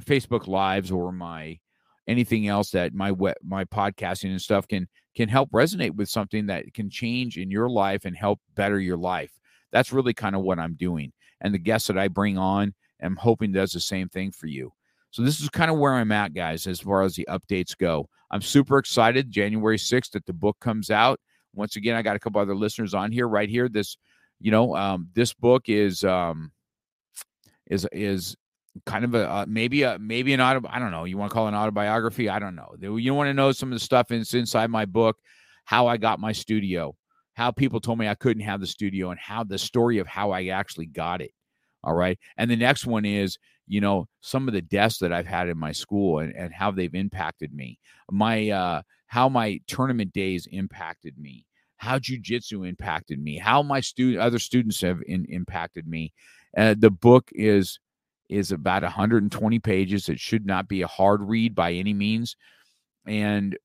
[0.00, 1.58] Facebook lives or my
[2.06, 6.46] anything else that my web, my podcasting and stuff can can help resonate with something
[6.46, 9.30] that can change in your life and help better your life.
[9.70, 11.12] That's really kind of what I'm doing.
[11.40, 14.72] And the guests that I bring on, I'm hoping does the same thing for you.
[15.12, 18.08] So this is kind of where I'm at, guys, as far as the updates go.
[18.30, 19.30] I'm super excited.
[19.30, 21.20] January 6th that the book comes out.
[21.54, 23.68] Once again, I got a couple other listeners on here right here.
[23.68, 23.98] This,
[24.40, 26.50] you know, um, this book is um
[27.70, 28.36] is is
[28.86, 31.04] kind of a uh, maybe a maybe an auto I don't know.
[31.04, 32.30] You want to call it an autobiography?
[32.30, 32.74] I don't know.
[32.80, 35.18] You want to know some of the stuff that's inside my book,
[35.64, 36.96] how I got my studio,
[37.34, 40.30] how people told me I couldn't have the studio, and how the story of how
[40.30, 41.32] I actually got it.
[41.84, 42.18] All right.
[42.38, 45.58] And the next one is, you know, some of the deaths that I've had in
[45.58, 47.78] my school and, and how they've impacted me.
[48.10, 51.44] My uh how my tournament days impacted me,
[51.76, 56.12] how jujitsu impacted me, how my student other students have in, impacted me.
[56.56, 57.78] Uh, the book is
[58.28, 60.08] is about 120 pages.
[60.08, 62.36] It should not be a hard read by any means.
[63.06, 63.56] And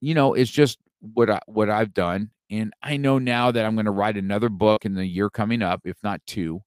[0.00, 2.30] you know, it's just what I what I've done.
[2.50, 5.62] And I know now that I'm going to write another book in the year coming
[5.62, 6.62] up, if not two.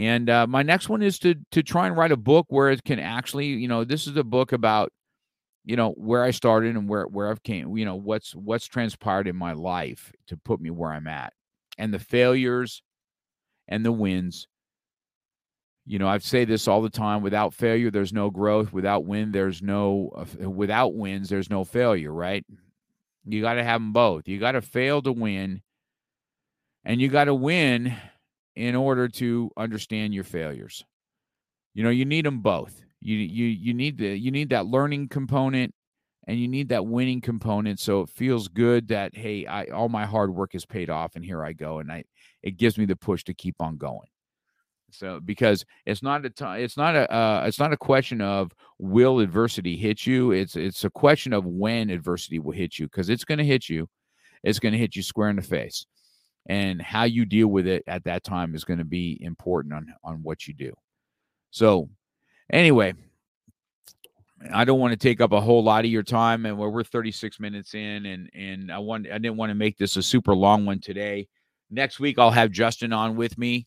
[0.00, 2.82] And uh, my next one is to to try and write a book where it
[2.84, 4.90] can actually, you know, this is a book about,
[5.66, 9.28] you know, where I started and where where I've came, you know, what's what's transpired
[9.28, 11.34] in my life to put me where I'm at,
[11.76, 12.82] and the failures,
[13.68, 14.48] and the wins.
[15.84, 18.72] You know, I say this all the time: without failure, there's no growth.
[18.72, 20.12] Without win, there's no.
[20.16, 22.12] Uh, without wins, there's no failure.
[22.12, 22.46] Right?
[23.26, 24.28] You got to have them both.
[24.28, 25.60] You got to fail to win,
[26.86, 27.94] and you got to win
[28.60, 30.84] in order to understand your failures.
[31.72, 32.82] You know, you need them both.
[33.00, 35.74] You you you need the you need that learning component
[36.28, 40.04] and you need that winning component so it feels good that hey, I all my
[40.04, 42.04] hard work is paid off and here I go and I
[42.42, 44.08] it gives me the push to keep on going.
[44.90, 48.52] So because it's not a time, it's not a uh, it's not a question of
[48.78, 50.32] will adversity hit you.
[50.32, 53.70] It's it's a question of when adversity will hit you because it's going to hit
[53.70, 53.88] you.
[54.42, 55.86] It's going to hit you square in the face,
[56.46, 59.94] and how you deal with it at that time is going to be important on
[60.02, 60.72] on what you do.
[61.50, 61.88] So,
[62.52, 62.94] anyway,
[64.52, 66.84] I don't want to take up a whole lot of your time, and we're we're
[66.84, 70.34] 36 minutes in, and and I want I didn't want to make this a super
[70.34, 71.28] long one today.
[71.70, 73.66] Next week I'll have Justin on with me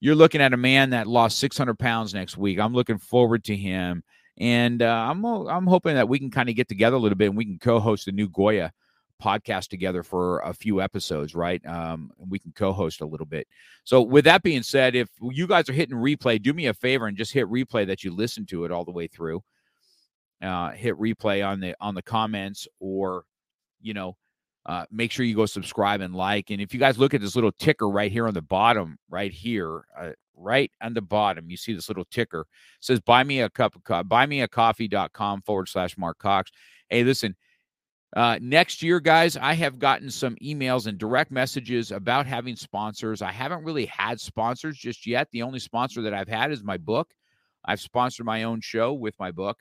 [0.00, 2.58] you're looking at a man that lost 600 pounds next week.
[2.58, 4.02] I'm looking forward to him,
[4.38, 7.28] and uh, I'm I'm hoping that we can kind of get together a little bit
[7.28, 8.72] and we can co-host the new Goya
[9.22, 11.64] podcast together for a few episodes, right?
[11.66, 13.46] Um, we can co-host a little bit.
[13.84, 17.06] So, with that being said, if you guys are hitting replay, do me a favor
[17.06, 19.42] and just hit replay that you listen to it all the way through.
[20.42, 23.24] Uh, hit replay on the on the comments, or
[23.80, 24.16] you know,
[24.66, 26.50] uh, make sure you go subscribe and like.
[26.50, 29.32] And if you guys look at this little ticker right here on the bottom, right
[29.32, 32.46] here, uh, right on the bottom, you see this little ticker it
[32.80, 36.50] says buy me a cup of coffee, buy me a coffee.com forward slash Mark Cox.
[36.88, 37.34] Hey, listen,
[38.16, 43.22] uh, next year, guys, I have gotten some emails and direct messages about having sponsors.
[43.22, 45.28] I haven't really had sponsors just yet.
[45.30, 47.10] The only sponsor that I've had is my book.
[47.64, 49.58] I've sponsored my own show with my book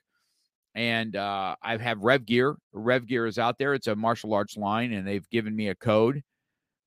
[0.78, 2.56] and uh, I have Rev Gear.
[2.72, 3.74] Rev Gear is out there.
[3.74, 6.22] It's a martial arts line, and they've given me a code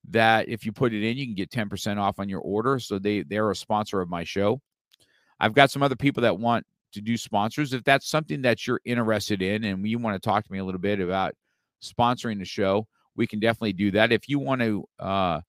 [0.09, 2.79] that if you put it in, you can get 10% off on your order.
[2.79, 4.61] So they they're a sponsor of my show.
[5.41, 7.73] I've got some other people that want to do sponsors.
[7.73, 10.63] If that's something that you're interested in, and you want to talk to me a
[10.63, 11.33] little bit about
[11.83, 14.11] sponsoring the show, we can definitely do that.
[14.11, 15.41] If you want to, uh,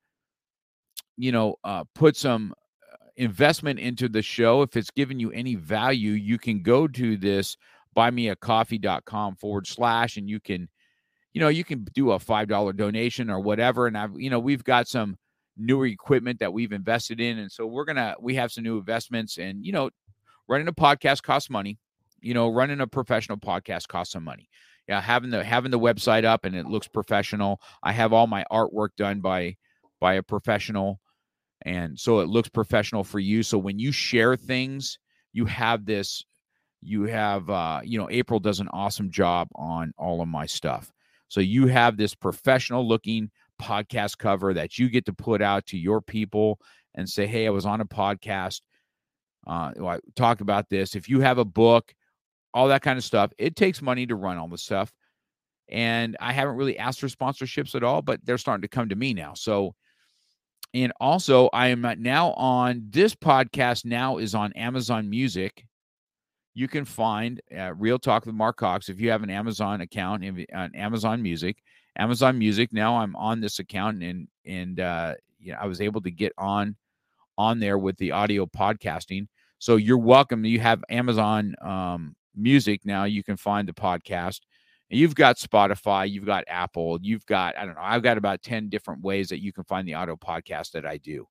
[1.17, 2.55] you know, uh, put some
[2.93, 7.17] uh, investment into the show, if it's giving you any value, you can go to
[7.17, 7.57] this
[7.97, 10.69] buymeacoffee.com forward slash and you can
[11.33, 14.39] you know you can do a five dollar donation or whatever and i've you know
[14.39, 15.17] we've got some
[15.57, 19.39] newer equipment that we've invested in and so we're gonna we have some new investments
[19.39, 19.91] and you know
[20.49, 21.79] running a podcast costs money
[22.21, 24.49] you know running a professional podcast costs some money
[25.01, 27.61] having the having the website up and it looks professional.
[27.83, 29.57] I have all my artwork done by
[30.01, 31.01] by a professional
[31.65, 33.43] and so it looks professional for you.
[33.43, 34.99] So when you share things
[35.33, 36.25] you have this
[36.83, 40.93] you have uh, you know april does an awesome job on all of my stuff.
[41.29, 43.31] So you have this professional looking
[43.61, 46.59] podcast cover that you get to put out to your people
[46.95, 48.61] and say hey i was on a podcast
[49.47, 50.95] uh, i talked about this.
[50.95, 51.95] If you have a book
[52.55, 54.93] all that kind of stuff it takes money to run all the stuff
[55.69, 58.97] and i haven't really asked for sponsorships at all but they're starting to come to
[58.97, 59.75] me now so
[60.75, 65.65] and also i am now on this podcast now is on amazon music
[66.55, 70.23] you can find uh, Real Talk with Mark Cox if you have an Amazon account
[70.55, 71.57] on Amazon Music.
[71.99, 72.73] Amazon Music.
[72.73, 76.33] Now I'm on this account and and uh, you know I was able to get
[76.39, 76.77] on
[77.39, 79.29] on there with the audio podcasting.
[79.59, 80.45] So you're welcome.
[80.45, 83.05] You have Amazon um, Music now.
[83.05, 84.41] You can find the podcast.
[84.89, 87.83] You've got Spotify, you've got Apple, you've got I don't know.
[87.83, 90.99] I've got about ten different ways that you can find the auto podcast that I
[90.99, 91.27] do.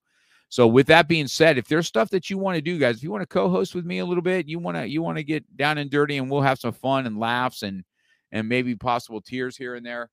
[0.50, 3.04] So with that being said, if there's stuff that you want to do, guys, if
[3.04, 5.24] you want to co-host with me a little bit, you want to you want to
[5.24, 7.84] get down and dirty, and we'll have some fun and laughs and
[8.32, 10.10] and maybe possible tears here and there,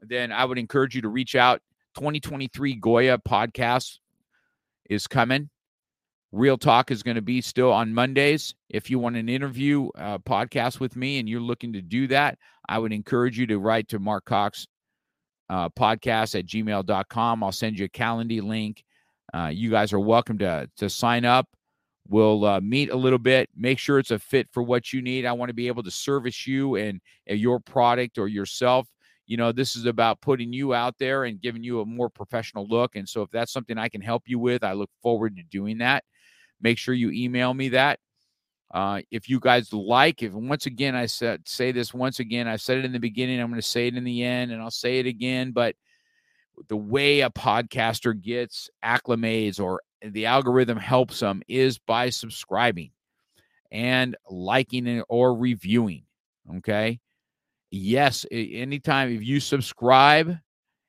[0.00, 1.60] then I would encourage you to reach out.
[1.96, 3.98] 2023 Goya podcast
[4.90, 5.48] is coming.
[6.34, 8.54] Real Talk is going to be still on Mondays.
[8.68, 12.38] If you want an interview uh, podcast with me and you're looking to do that,
[12.68, 14.66] I would encourage you to write to Mark Cox
[15.48, 17.44] uh, podcast at gmail.com.
[17.44, 18.82] I'll send you a calendar link
[19.34, 21.48] uh, you guys are welcome to to sign up.
[22.08, 23.48] We'll uh, meet a little bit.
[23.56, 25.26] Make sure it's a fit for what you need.
[25.26, 28.86] I want to be able to service you and your product or yourself.
[29.26, 32.68] You know, this is about putting you out there and giving you a more professional
[32.68, 32.94] look.
[32.94, 35.78] And so, if that's something I can help you with, I look forward to doing
[35.78, 36.04] that.
[36.60, 37.98] Make sure you email me that.
[38.72, 42.56] Uh, if you guys like, if once again I said say this once again, I
[42.56, 44.70] said it in the beginning, I'm going to say it in the end, and I'll
[44.70, 45.52] say it again.
[45.52, 45.76] But
[46.68, 52.90] the way a podcaster gets acclimates or the algorithm helps them is by subscribing
[53.70, 56.04] and liking or reviewing.
[56.58, 57.00] Okay.
[57.70, 60.36] Yes, anytime if you subscribe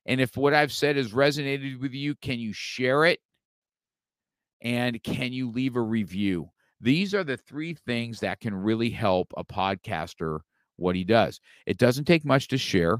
[0.06, 3.20] and if what I've said has resonated with you, can you share it?
[4.62, 6.50] And can you leave a review?
[6.82, 10.40] These are the three things that can really help a podcaster
[10.78, 11.40] what he does.
[11.66, 13.00] It doesn't take much to share.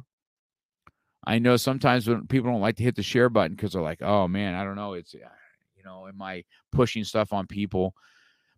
[1.28, 4.02] I know sometimes when people don't like to hit the share button because they're like,
[4.02, 4.94] oh man, I don't know.
[4.94, 5.28] It's, uh,
[5.76, 7.94] you know, am I pushing stuff on people?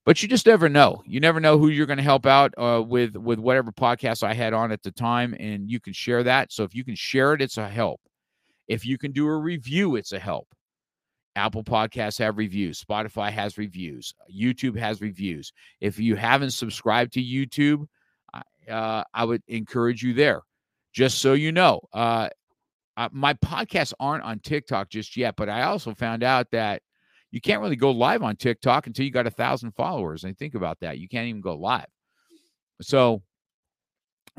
[0.05, 1.03] But you just never know.
[1.05, 4.33] You never know who you're going to help out uh, with with whatever podcast I
[4.33, 6.53] had on at the time, and you can share that.
[6.53, 7.99] So if you can share it, it's a help.
[8.69, 10.47] If you can do a review, it's a help.
[11.37, 12.83] Apple Podcasts have reviews.
[12.83, 14.13] Spotify has reviews.
[14.33, 15.53] YouTube has reviews.
[15.79, 17.85] If you haven't subscribed to YouTube,
[18.69, 20.41] uh, I would encourage you there.
[20.93, 22.29] Just so you know, uh,
[23.11, 26.81] my podcasts aren't on TikTok just yet, but I also found out that
[27.29, 30.23] you can't really go live on TikTok until you got a thousand followers.
[30.23, 30.97] And think about that.
[30.97, 31.85] You can't even go live.
[32.81, 33.21] So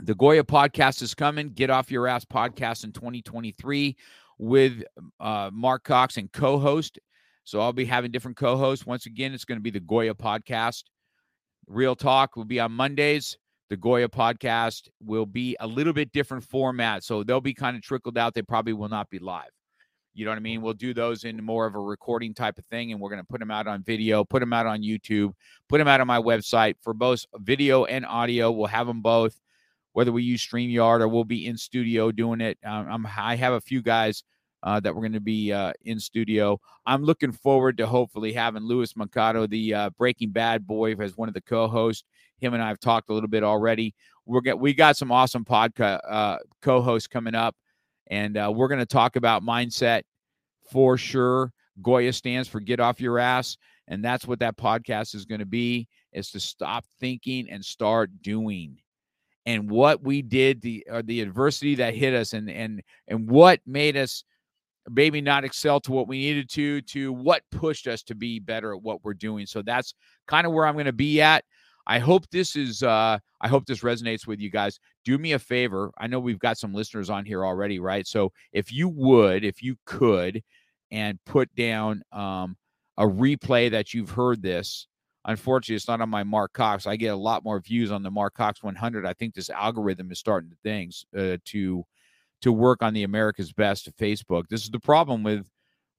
[0.03, 1.51] the Goya podcast is coming.
[1.51, 3.97] Get off your ass podcast in 2023
[4.39, 4.83] with
[5.21, 6.99] uh, Mark Cox and co-host.
[7.45, 8.87] So I'll be having different co-hosts.
[8.87, 10.85] Once again, it's going to be the Goya podcast.
[11.67, 13.37] Real talk will be on Mondays.
[13.71, 17.05] The Goya podcast will be a little bit different format.
[17.05, 18.35] So they'll be kind of trickled out.
[18.35, 19.51] They probably will not be live.
[20.15, 20.63] You know what I mean?
[20.63, 23.27] We'll do those in more of a recording type of thing, and we're going to
[23.27, 25.33] put them out on video, put them out on YouTube,
[25.69, 28.51] put them out on my website for both video and audio.
[28.51, 29.39] We'll have them both
[29.99, 32.57] whether we use StreamYard or we'll be in studio doing it.
[32.65, 34.23] Um, I have a few guys
[34.63, 36.61] uh, that we're going to be uh, in studio.
[36.87, 41.27] I'm looking forward to hopefully having Louis Moncada, the uh, Breaking Bad boy, as one
[41.27, 42.05] of the co-hosts.
[42.37, 43.93] Him and I have talked a little bit already.
[44.25, 47.57] We're get we got some awesome podcast uh, co-hosts coming up,
[48.07, 50.03] and uh, we're going to talk about mindset
[50.71, 51.53] for sure.
[51.83, 53.57] Goya stands for get off your ass,
[53.89, 58.11] and that's what that podcast is going to be: is to stop thinking and start
[58.23, 58.79] doing
[59.49, 63.61] and what we did, the uh, the adversity that hit us, and and and what
[63.67, 64.23] made us
[64.91, 68.75] maybe not excel to what we needed to, to what pushed us to be better
[68.75, 69.47] at what we're doing.
[69.47, 69.95] So that's
[70.27, 71.45] kind of where I'm going to be at.
[71.87, 74.79] I hope this is uh I hope this resonates with you guys.
[75.07, 75.93] Do me a favor.
[75.97, 78.07] I know we've got some listeners on here already, right?
[78.07, 80.43] So if you would, if you could
[80.91, 82.55] and put down um
[82.99, 84.89] a replay that you've heard this
[85.25, 86.87] Unfortunately, it's not on my Mark Cox.
[86.87, 89.05] I get a lot more views on the Mark Cox 100.
[89.05, 91.85] I think this algorithm is starting to things uh, to
[92.41, 94.45] to work on the America's Best Facebook.
[94.49, 95.47] This is the problem with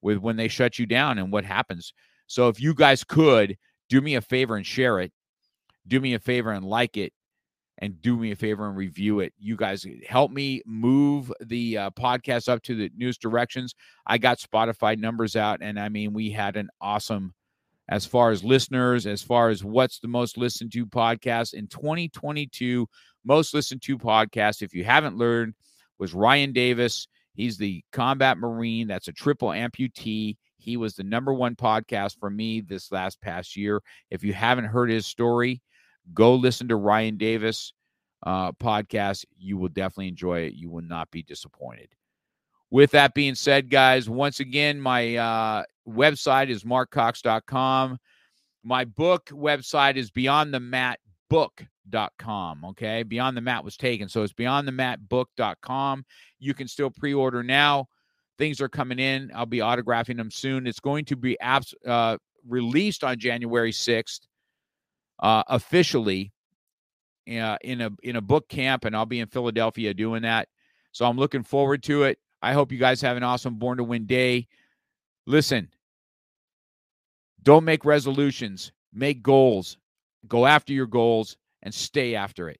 [0.01, 1.93] with when they shut you down and what happens.
[2.27, 3.57] So if you guys could
[3.89, 5.11] do me a favor and share it,
[5.87, 7.11] do me a favor and like it,
[7.79, 9.33] and do me a favor and review it.
[9.37, 13.73] You guys help me move the uh, podcast up to the news directions.
[14.05, 17.33] I got Spotify numbers out, and I mean, we had an awesome
[17.89, 22.87] as far as listeners, as far as what's the most listened to podcast in 2022.
[23.25, 25.55] Most listened to podcast, if you haven't learned,
[25.97, 27.07] was Ryan Davis.
[27.33, 28.87] He's the combat Marine.
[28.87, 30.37] That's a triple amputee.
[30.57, 33.81] He was the number one podcast for me this last past year.
[34.11, 35.61] If you haven't heard his story,
[36.13, 37.73] go listen to Ryan Davis
[38.23, 39.25] uh, podcast.
[39.37, 40.53] You will definitely enjoy it.
[40.53, 41.89] You will not be disappointed.
[42.71, 47.97] With that being said, guys, once again, my uh, website is markcox.com.
[48.63, 52.65] My book website is beyondthematbook.com.
[52.65, 53.03] Okay.
[53.03, 54.09] Beyond the Mat was taken.
[54.09, 56.05] So it's beyondthematbook.com.
[56.39, 57.87] You can still pre order now.
[58.37, 59.31] Things are coming in.
[59.35, 60.67] I'll be autographing them soon.
[60.67, 62.17] It's going to be abs- uh,
[62.47, 64.21] released on January 6th
[65.19, 66.31] uh, officially
[67.29, 70.47] uh, in a in a book camp, and I'll be in Philadelphia doing that.
[70.91, 72.17] So I'm looking forward to it.
[72.41, 74.47] I hope you guys have an awesome Born to Win day.
[75.27, 75.69] Listen,
[77.43, 79.77] don't make resolutions, make goals.
[80.27, 82.59] Go after your goals and stay after it.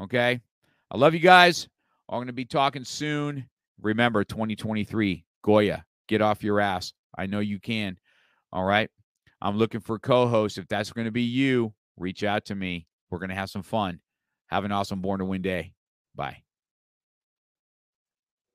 [0.00, 0.40] Okay?
[0.90, 1.68] I love you guys.
[2.08, 3.48] I'm going to be talking soon.
[3.80, 6.92] Remember 2023, Goya, get off your ass.
[7.16, 7.98] I know you can.
[8.52, 8.90] All right?
[9.40, 10.58] I'm looking for co hosts.
[10.58, 12.86] If that's going to be you, reach out to me.
[13.10, 14.00] We're going to have some fun.
[14.48, 15.72] Have an awesome Born to Win day.
[16.14, 16.45] Bye.